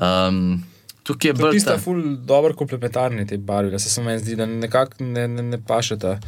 Um, 0.00 0.62
Tukaj 1.04 1.28
je 1.28 1.34
bolj. 1.36 1.52
Ti 1.52 1.60
sta 1.60 1.76
ful 1.78 2.00
dobro 2.24 2.54
komplementarni 2.56 3.26
te 3.26 3.36
barve, 3.36 3.70
da 3.70 3.78
se 3.78 3.90
samo 3.90 4.08
meni 4.08 4.22
zdi, 4.22 4.36
da 4.36 4.46
nekako 4.46 5.04
ne, 5.04 5.28
ne, 5.28 5.42
ne 5.42 5.60
pašeta. 5.66 6.18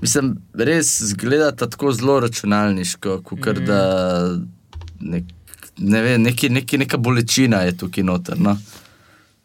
Mislim, 0.00 0.32
res 0.54 0.96
zgledata 1.12 1.68
tako 1.70 1.92
zelo 1.92 2.20
računalniško, 2.20 3.20
kot 3.22 3.60
mm. 3.60 3.64
da 3.66 3.82
nek, 5.00 5.24
ne 5.78 6.02
ve, 6.02 6.16
neki, 6.18 6.48
neki, 6.48 6.78
neka 6.78 6.96
bolečina 6.96 7.62
je 7.68 7.76
tukaj 7.76 8.04
noter. 8.04 8.40
No. 8.40 8.56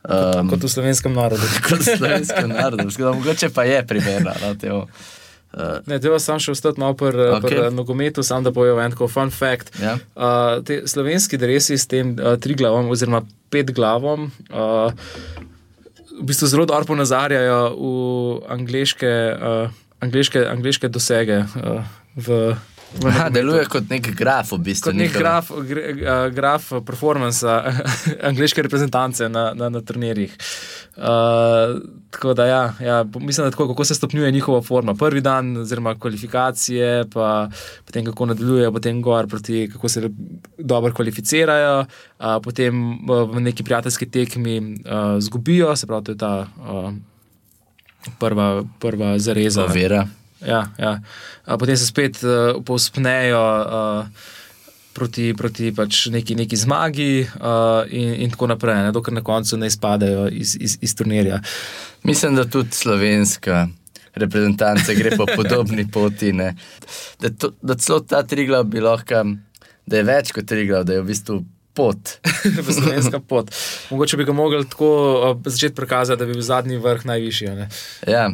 Um, 0.08 0.48
kot, 0.48 0.56
kot 0.56 0.64
v 0.64 0.72
slovenskem 0.72 1.14
narodu. 1.14 1.52
kot 1.68 1.84
v 1.84 1.98
slovenskem 1.98 2.50
narodu, 2.50 2.88
mogoče 3.04 3.52
pa 3.54 3.68
je 3.68 3.84
primerna. 3.88 4.34
No, 4.42 4.86
Uh, 5.58 5.82
Ne, 5.90 5.98
treba 5.98 6.20
sam 6.22 6.38
še 6.38 6.54
ostati 6.54 6.78
malo 6.78 6.94
pri 6.94 7.10
Ok. 7.10 7.42
okay. 7.42 7.58
pr 7.58 7.74
nogometu, 7.74 8.22
sam 8.24 8.44
da 8.46 8.52
bojo 8.54 8.78
en 8.78 8.94
tako 8.94 9.08
fun 9.10 9.32
fact. 9.34 9.74
ja. 9.82 9.98
Uh, 10.14 10.62
te 10.62 10.84
slovenski 10.86 11.38
dresi 11.38 11.78
s 11.78 11.90
tem 11.90 12.14
uh, 12.14 12.38
tri 12.38 12.54
glavom, 12.54 12.92
oziroma 12.94 13.24
pet 13.50 13.72
glavom, 13.74 14.30
uh, 14.54 14.94
v 16.18 16.26
bistvu 16.30 16.48
zelo 16.48 16.66
dobro 16.70 16.86
ponazarjajo 16.86 17.60
v 17.74 17.90
angliške, 18.54 19.14
uh, 19.34 19.74
angliške, 20.06 20.46
angliške 20.46 20.90
dosege. 20.94 21.42
Uh, 21.58 21.82
v 22.18 22.54
Aha, 23.06 23.28
deluje 23.30 23.66
kot 23.68 23.90
nek 23.92 24.08
graf, 24.16 24.54
v 24.56 24.60
bistvu. 24.70 24.90
Kot 24.90 24.98
nek 24.98 25.12
graf, 25.12 25.50
gre, 25.68 25.84
uh, 25.94 26.28
graf 26.34 26.70
performansa 26.88 27.58
angliške 28.30 28.64
reprezentance 28.64 29.28
na, 29.30 29.50
na, 29.58 29.68
na 29.74 29.82
turnirjih. 29.84 30.34
Uh, 30.98 31.76
tako 32.16 32.34
da, 32.34 32.46
ja, 32.48 32.62
ja, 32.82 33.02
mislim, 33.20 33.46
da 33.46 33.52
tako, 33.52 33.68
kako 33.68 33.86
se 33.86 33.96
stopnjuje 33.96 34.32
njihova 34.32 34.62
forma. 34.62 34.96
Prvi 34.96 35.22
dan, 35.22 35.58
oziroma 35.58 35.96
kvalifikacije, 36.00 37.04
pa 37.14 37.50
potem 37.86 38.06
kako 38.06 38.26
nadaljujejo, 38.26 38.72
potem 38.72 39.02
gor 39.02 39.28
proti 39.28 39.70
kako 39.74 39.90
se 39.90 40.10
dobro 40.58 40.94
kvalificirajo, 40.94 41.80
uh, 41.80 42.26
potem 42.44 42.94
uh, 43.10 43.28
v 43.36 43.44
neki 43.50 43.64
prijateljski 43.64 44.10
tekmi 44.10 44.60
uh, 44.60 45.20
zgubijo, 45.20 45.76
se 45.76 45.88
pravi, 45.88 46.04
to 46.04 46.12
je 46.12 46.18
ta 46.18 46.48
uh, 46.58 46.94
prva, 48.20 48.64
prva 48.80 49.20
zareza. 49.20 49.66
Ovira. 49.66 50.08
Ja, 50.46 50.68
ja. 50.78 51.00
Potem 51.58 51.78
se 51.78 51.86
spet 51.86 52.20
uh, 52.24 52.64
povspnejo 52.66 53.42
uh, 53.42 54.28
proti, 54.94 55.34
proti 55.38 55.72
pač 55.76 56.08
neki, 56.14 56.36
neki 56.36 56.58
zmagi, 56.58 57.28
uh, 57.40 57.86
in, 57.90 58.14
in 58.26 58.34
tako 58.34 58.50
naprej, 58.54 58.82
ne, 58.88 58.94
dokler 58.96 59.18
na 59.20 59.26
koncu 59.26 59.58
ne 59.58 59.70
izpadejo 59.70 60.28
iz, 60.34 60.58
iz, 60.60 60.78
iz 60.82 60.96
turnirja. 60.98 61.42
Mislim, 62.04 62.36
da 62.36 62.46
tudi 62.46 62.72
slovenska 62.72 63.68
reprezentanca 64.18 64.94
gre 64.98 65.18
po 65.18 65.26
podobni 65.36 65.86
poti. 65.94 66.34
ne. 66.34 66.56
Da, 67.20 67.30
to, 67.30 67.52
da 67.62 67.76
celo 67.76 68.00
ta 68.00 68.24
triglav 68.24 68.64
bi 68.64 68.82
lahko, 68.82 69.24
da 69.86 70.02
je 70.02 70.08
več 70.08 70.34
kot 70.34 70.50
triglav, 70.50 70.88
da 70.88 70.98
je 70.98 71.06
v 71.06 71.10
bistvu 71.12 71.40
pot. 71.78 72.18
slovenska 72.80 73.20
pot. 73.20 73.54
Mogoče 73.92 74.18
bi 74.18 74.26
ga 74.26 74.34
mogli 74.34 74.66
tako 74.66 75.38
začeti 75.46 75.76
prikazati, 75.76 76.20
da 76.20 76.26
bi 76.26 76.34
bil 76.34 76.46
zadnji 76.46 76.82
vrh 76.82 77.06
najvišji. 77.06 77.54
ne. 77.56 77.70
Ja, 78.08 78.30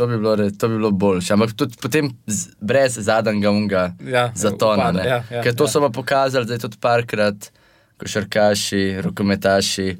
to 0.00 0.06
bi 0.06 0.16
bilo, 0.16 0.32
re- 0.34 0.50
to 0.52 0.68
bi 0.68 0.76
bilo 0.76 0.90
boljše. 0.92 1.32
Ampak 1.32 1.52
tudi 1.54 1.76
potem 1.76 2.08
z, 2.26 2.38
brez 2.60 2.96
zadnjega 2.98 3.50
unga 3.52 3.82
Ja, 4.02 4.30
zatona. 4.34 4.72
upada, 4.82 4.92
ne. 4.94 5.08
ja, 5.08 5.18
ja, 5.30 5.42
Ker 5.42 5.52
to 5.54 5.64
ja. 5.64 5.68
so 5.68 5.80
pa 5.80 5.90
pokazali, 5.90 6.46
da 6.46 6.54
je 6.54 6.58
tudi 6.60 6.80
parkrat 6.80 7.50
košarkaši, 7.98 9.02
rokometaši. 9.02 9.96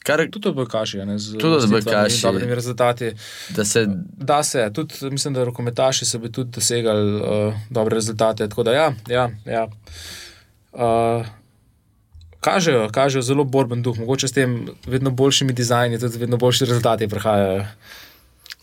Kar, 0.00 0.20
Tudi 0.30 0.48
odbojkaši, 0.48 0.98
ne, 1.00 1.16
z 1.18 1.34
odbojkaši. 1.34 2.22
dobrimi 2.22 2.54
rezultati. 2.54 3.12
da 3.50 3.64
se 3.64 3.86
Da 4.16 4.42
se, 4.42 4.70
tudi 4.72 4.94
mislim, 5.10 5.34
da 5.34 5.44
rokometaši 5.44 6.04
so 6.04 6.18
bi 6.18 6.30
tudi 6.30 6.50
dosegali 6.50 7.14
uh, 7.14 7.24
dobre 7.70 7.94
rezultate. 7.94 8.48
Tako 8.48 8.62
da, 8.62 8.72
ja, 8.72 8.92
ja. 9.08 9.30
ja. 9.46 9.66
Uh, 10.72 11.26
kažejo, 12.40 12.88
kažejo 12.88 13.22
zelo 13.22 13.44
borben 13.44 13.82
duh, 13.82 13.98
mogoče 13.98 14.28
s 14.28 14.32
tem 14.32 14.54
vedno 14.86 15.10
boljšimi 15.10 15.52
dizajni, 15.52 15.98
tudi 15.98 16.18
vedno 16.18 16.36
boljši 16.36 16.64
rezultati 16.64 17.08
prihajajo. 17.08 17.64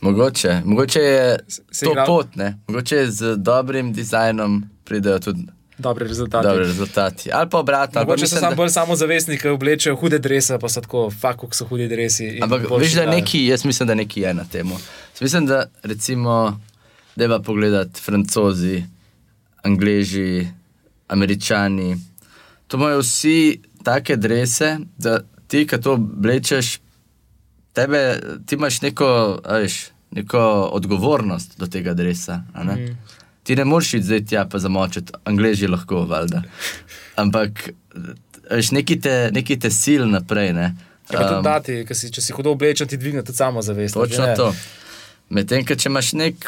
Mogoče, 0.03 0.61
mogoče 0.65 0.99
je 1.01 1.37
se 1.71 1.85
to 1.85 1.91
igra- 1.91 2.05
pot, 2.05 2.35
ne? 2.35 2.57
mogoče 2.67 2.95
je 2.95 3.11
z 3.11 3.35
dobrim 3.37 3.93
dizajnom 3.93 4.63
pridejo 4.83 5.19
tudi 5.19 5.43
Dobri 5.77 6.07
rezultati. 6.07 6.47
dobri 6.47 6.65
rezultati. 6.65 7.29
Ali 7.31 7.49
pa 7.49 7.57
obratno. 7.59 8.01
Mogoče 8.01 8.19
so 8.19 8.23
mislim, 8.25 8.39
samo 8.39 8.49
da- 8.49 8.55
bolj 8.55 8.69
samozavestni, 8.69 9.37
ki 9.37 9.47
oblečejo 9.49 9.95
hude 9.95 10.19
drese, 10.19 10.59
pa 10.59 10.69
so 10.69 10.81
tako, 10.81 11.11
fakuk 11.11 11.55
so 11.55 11.65
hudi 11.65 11.87
dresi. 11.87 12.25
in 12.27 12.43
Ampak 12.43 12.61
veš, 12.71 12.93
da 12.93 13.05
neki, 13.07 13.45
jaz 13.45 13.65
mislim, 13.65 13.87
da 13.87 13.95
neki 13.95 14.21
je 14.21 14.33
na 14.33 14.43
temu. 14.45 14.77
Mislim, 15.21 15.45
da 15.45 15.65
recimo, 15.83 16.59
da 17.15 17.27
pa 17.27 17.39
pogledati 17.39 18.01
francozi, 18.01 18.83
angliži, 19.63 20.47
američani. 21.07 21.95
To 22.67 22.77
imajo 22.77 22.99
vsi 22.99 23.37
take 23.83 24.15
drese, 24.17 24.77
da 24.97 25.19
ti, 25.47 25.67
ki 25.67 25.79
to 25.79 25.93
oblečeš, 25.93 26.79
tebe, 27.73 28.19
ti 28.45 28.55
imaš 28.55 28.81
neko, 28.81 29.39
veš, 29.49 29.87
neko 30.11 30.69
odgovornost 30.73 31.57
do 31.57 31.67
tega 31.67 31.93
dresa. 31.93 32.43
a 32.53 32.63
Ne? 32.63 32.75
Mm. 32.75 32.97
Ti 33.43 33.55
ne 33.55 33.65
moreš 33.65 33.93
iti 33.93 34.05
zdaj 34.05 34.25
tja 34.25 34.45
pa 34.51 34.59
zamočiti, 34.59 35.13
angliži 35.25 35.67
lahko, 35.67 36.05
valjda. 36.05 36.43
Ampak, 37.15 37.69
veš, 38.51 38.71
neki 38.71 38.99
te, 39.01 39.29
neki 39.33 39.59
te 39.59 39.71
sil 39.81 40.07
naprej. 40.09 40.53
Ne? 40.53 40.75
Ja, 41.11 41.37
Um, 41.37 41.43
dati, 41.43 41.81
ker 41.85 41.97
si, 41.97 42.07
če 42.11 42.21
si 42.23 42.33
hudo 42.33 42.53
oblečen, 42.55 42.87
ti 42.87 42.97
dvigne 42.97 43.21
tudi 43.27 43.37
samozavest. 43.37 43.93
Točno 43.93 44.25
ne? 44.25 44.35
to. 44.39 44.53
Medtem, 45.29 45.65
če 45.65 45.89
imaš 45.89 46.13
nek 46.15 46.47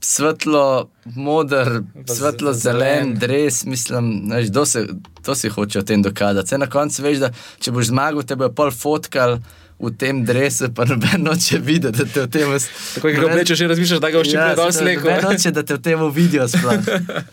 svetlo, 0.00 0.90
moder, 1.16 1.80
svetlo 2.04 2.52
zelen. 2.52 3.14
dres, 3.18 3.64
mislim, 3.64 4.30
veš, 4.30 4.50
do 4.52 4.66
se, 4.66 4.84
to 5.24 5.34
si 5.34 5.48
hoče 5.48 5.78
o 5.78 5.82
tem 5.82 6.02
dokazati. 6.02 6.48
Saj 6.48 6.58
na 6.58 6.68
koncu 6.70 7.02
veš, 7.02 7.22
da 7.24 7.32
če 7.60 7.72
boš 7.72 7.90
zmagal, 7.90 8.22
te 8.22 8.36
bo 8.36 8.50
pol 8.52 8.70
fotkal 8.70 9.38
v 9.78 9.90
tem 9.92 10.22
dresu, 10.24 10.70
pa 10.72 10.86
noben 10.88 11.20
noče 11.24 11.58
videti, 11.60 11.98
da 11.98 12.06
te 12.08 12.22
v 12.24 12.30
tem. 12.32 12.52
Tako, 12.94 13.10
ki 13.12 13.18
ga 13.20 13.26
oblečeš, 13.28 13.58
že 13.60 13.66
razmišljaš, 13.68 14.00
da 14.00 14.10
ga 14.10 14.22
boš 14.22 14.32
prej 14.32 14.56
dol 14.56 14.72
slekel. 14.72 15.10
Noben 15.10 15.26
noče, 15.28 15.52
da 15.52 15.64
te 15.68 15.76
v 15.76 15.82
tem 15.84 16.04
vidijo 16.16 16.46
sploh. 16.48 16.88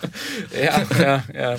ja, 0.67 0.82
ja, 0.99 1.15
ja. 1.32 1.53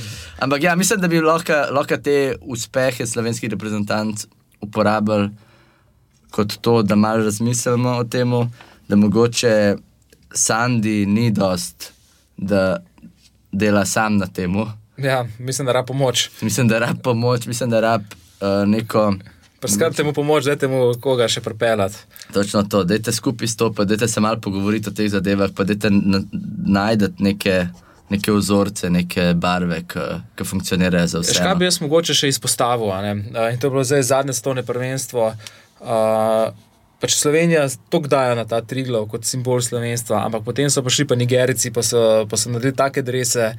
Ampak 0.45 0.67
ja, 0.69 0.77
mislim, 0.77 1.01
da 1.01 1.09
bi 1.09 1.25
lahko, 1.25 1.57
lahko 1.73 1.97
te 1.97 2.37
uspehe 2.43 3.07
slovenskih 3.09 3.53
reprezentanc 3.57 4.27
uporabili 4.65 5.33
kot 6.35 6.57
to, 6.61 6.83
da 6.83 6.97
malo 6.99 7.25
razmislimo 7.25 7.91
o 8.03 8.05
tem, 8.05 8.33
da 8.89 8.97
mogoče 8.97 9.77
Sandy 10.35 11.07
ni 11.07 11.31
dost, 11.31 11.93
da 12.37 12.83
dela 13.53 13.85
sam 13.87 14.17
na 14.17 14.27
tem. 14.27 14.55
ja, 14.97 15.27
mislim, 15.39 15.67
da 15.67 15.73
rab 15.73 15.87
pomoč. 15.87 16.31
Mislim, 16.41 16.69
da 16.69 16.79
rab 16.79 16.99
pomoč, 17.03 17.47
mislim, 17.47 17.71
da 17.71 17.81
rab 17.81 18.03
uh, 18.03 18.69
neko. 18.69 19.15
Prskrbite 19.65 20.05
mu 20.05 20.13
pomoč, 20.13 20.45
dajte 20.45 20.69
mu 20.69 20.81
koga 21.01 21.29
še 21.31 21.41
pripeljati. 21.41 22.03
Točno 22.37 22.63
to, 22.69 22.83
dajte 22.85 23.13
skupaj 23.17 23.49
stopiti, 23.49 23.89
dajte 23.95 24.09
se 24.09 24.21
malo 24.21 24.41
pogovoriti 24.45 24.91
o 24.91 24.93
teh 24.93 25.09
zadevah, 25.09 25.55
pa 25.57 25.65
dajte 25.65 25.89
najdete 25.91 27.25
neke, 27.25 27.55
neke 28.13 28.35
vzorce, 28.37 28.91
neke 28.93 29.31
barve, 29.41 29.81
ki 29.89 30.49
funkcionirajo 30.51 31.09
za 31.15 31.25
vse. 31.25 31.39
Še 31.39 31.47
kaj 31.47 31.57
no. 31.57 31.63
bi 31.63 31.71
jaz 31.71 31.81
mogoče 31.81 32.19
še 32.19 32.35
izpostavil? 32.35 32.93
In 33.09 33.25
to 33.33 33.71
je 33.71 33.73
bilo 33.73 33.87
zdaj 33.89 34.05
zadnje 34.11 34.37
svetovne 34.37 34.67
prvenstvo. 34.69 35.33
Uh, 35.81 36.53
pač 37.01 37.17
Slovenija 37.17 37.65
tako 37.89 38.09
daje 38.09 38.37
na 38.37 38.45
ta 38.49 38.61
triglav 38.65 39.09
kot 39.13 39.27
simbol 39.29 39.61
slovenstva, 39.65 40.23
ampak 40.25 40.45
potem 40.47 40.71
so 40.73 40.85
prišli 40.85 41.09
pa 41.09 41.19
Nigerici, 41.21 41.73
pa 41.73 41.85
so, 41.85 42.25
pa 42.29 42.41
so 42.41 42.53
naredili 42.53 42.77
take 42.77 43.05
drese, 43.05 43.51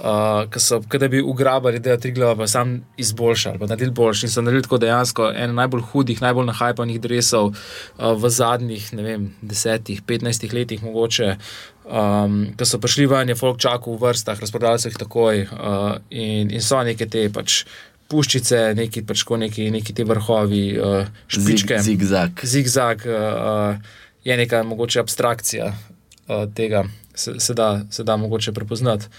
uh, 0.00 0.44
ki 0.50 0.60
so, 0.62 0.80
kot 0.80 1.00
da 1.00 1.08
bi 1.08 1.20
ugrabili 1.22 1.76
idejo 1.80 1.96
triglava, 2.00 2.36
pa 2.36 2.46
sam 2.48 2.78
izboljšali, 2.96 3.58
pa 3.58 3.66
naredili 3.66 3.92
boljši. 3.96 4.26
In 4.26 4.32
so 4.32 4.42
naredili 4.42 4.62
tako 4.62 4.78
dejansko 4.78 5.30
eno 5.36 5.52
najbolj 5.58 5.84
hudih, 5.92 6.22
najbolj 6.22 6.48
nahajpanih 6.50 7.00
dresov 7.00 7.52
uh, 7.52 8.12
v 8.16 8.30
zadnjih, 8.30 8.92
ne 8.96 9.04
vem, 9.04 9.28
desetih, 9.42 10.02
petnajstih 10.06 10.54
letih 10.56 10.82
mogoče. 10.84 11.36
Um, 11.90 12.42
ko 12.58 12.66
so 12.68 12.78
prišli 12.78 13.08
ven, 13.10 13.32
je 13.32 13.38
folk 13.38 13.58
čakal 13.58 13.96
v 13.96 14.04
vrstah, 14.04 14.40
razprodali 14.40 14.78
so 14.78 14.90
jih 14.90 14.98
takoj 15.00 15.46
uh, 15.46 15.96
in, 16.10 16.52
in 16.54 16.62
so 16.62 16.82
neke 16.86 17.08
te 17.10 17.26
pač 17.34 17.64
puščice, 18.10 18.60
neki 18.78 19.02
pač 19.06 19.24
ko 19.26 19.38
neki, 19.40 19.70
neki 19.74 19.94
te 19.94 20.06
vrhovi, 20.06 20.62
uh, 20.78 21.10
špičke. 21.30 21.78
Zig, 21.78 21.98
zigzag. 21.98 22.44
Zigzag 22.46 23.06
uh, 23.06 23.74
je 24.26 24.36
neka 24.36 24.62
mogoče 24.66 25.00
abstrakcija 25.02 25.72
uh, 25.72 26.46
tega, 26.54 26.84
se, 27.14 27.38
se, 27.38 27.54
da, 27.54 27.82
se 27.90 28.06
da 28.06 28.16
mogoče 28.16 28.52
prepoznati. 28.52 29.10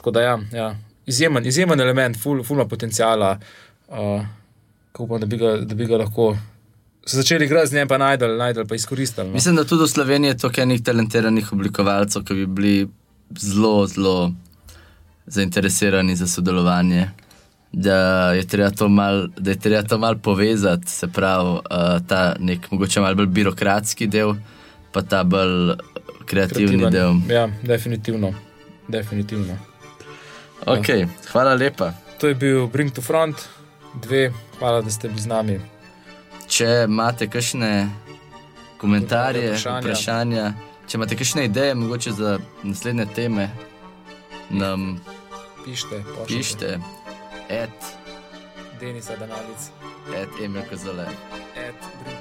Tako 0.00 0.10
da 0.10 0.20
ja, 0.20 0.38
ja. 0.52 0.76
Izjemen, 1.06 1.46
izjemen 1.46 1.80
element, 1.80 2.16
ful, 2.22 2.42
fulma 2.44 2.64
potencijala, 2.68 3.38
uh, 3.88 4.22
upam, 4.98 5.20
da 5.20 5.26
bi 5.26 5.36
ga, 5.36 5.56
da 5.56 5.74
bi 5.74 5.84
ga 5.86 5.98
lahko. 6.00 6.36
So 7.04 7.16
začeli 7.16 7.44
igrati 7.44 7.66
z 7.66 7.76
njim, 7.76 7.88
pa 7.88 7.98
najdel, 7.98 8.36
najdel 8.36 8.66
pa 8.66 8.74
izkoristili. 8.74 9.26
No. 9.28 9.34
Mislim, 9.34 9.56
da 9.56 9.64
tudi 9.64 9.84
v 9.84 9.88
Sloveniji 9.88 10.30
je 10.30 10.38
toliko 10.38 10.60
enih 10.60 10.82
talentiranih 10.82 11.52
oblikovalcev, 11.52 12.24
ki 12.24 12.34
bi 12.34 12.46
bili 12.46 12.88
zelo, 13.38 13.86
zelo 13.86 14.32
zainteresirani 15.26 16.16
za 16.16 16.26
sodelovanje. 16.26 17.10
Da 17.72 18.32
je 18.32 18.46
treba 18.48 18.70
to 18.70 18.88
malo 18.88 19.28
mal 19.98 20.18
povezati, 20.18 20.90
se 20.90 21.08
pravi, 21.08 21.48
uh, 21.50 21.62
ta 22.08 22.36
nek 22.38 22.70
mogoče 22.70 23.00
malo 23.00 23.14
bolj 23.14 23.26
birokratski 23.26 24.06
del, 24.06 24.34
pa 24.92 25.02
ta 25.02 25.24
bolj 25.24 25.76
kreativni 26.26 26.88
Kreativen. 26.88 26.92
del. 27.26 27.36
Ja, 27.36 27.50
definitivno. 27.62 28.34
definitivno. 28.88 29.69
Okay, 30.66 31.08
hvala 31.32 31.54
lepa. 31.54 31.92
To 32.18 32.28
je 32.28 32.34
bil 32.34 32.66
Bring 32.66 32.92
to 32.92 33.02
Front, 33.02 33.36
dve, 33.94 34.32
hvala, 34.58 34.80
da 34.82 34.90
ste 34.90 35.08
bili 35.08 35.20
z 35.20 35.26
nami. 35.26 35.56
Če 36.46 36.84
imate 36.84 37.26
kakšne 37.26 37.88
komentarje, 38.76 39.46
Vprašanja. 39.48 39.80
vprašanja, 39.80 40.44
če 40.86 40.98
imate 40.98 41.16
kakšne 41.16 41.44
ideje, 41.44 41.74
mogoče 41.74 42.12
za 42.12 42.38
naslednje 42.62 43.06
teme, 43.14 43.48
nam 44.50 45.00
Pišite, 45.64 46.02
pošljite. 46.08 46.28
pišite. 46.28 46.78
Et, 47.50 47.78
Denisa 48.80 49.16
Danalic, 49.16 49.70
et, 50.14 50.28
Emil 50.40 50.62
Kozole. 50.62 51.06
at 51.56 51.80
Bring 52.04 52.19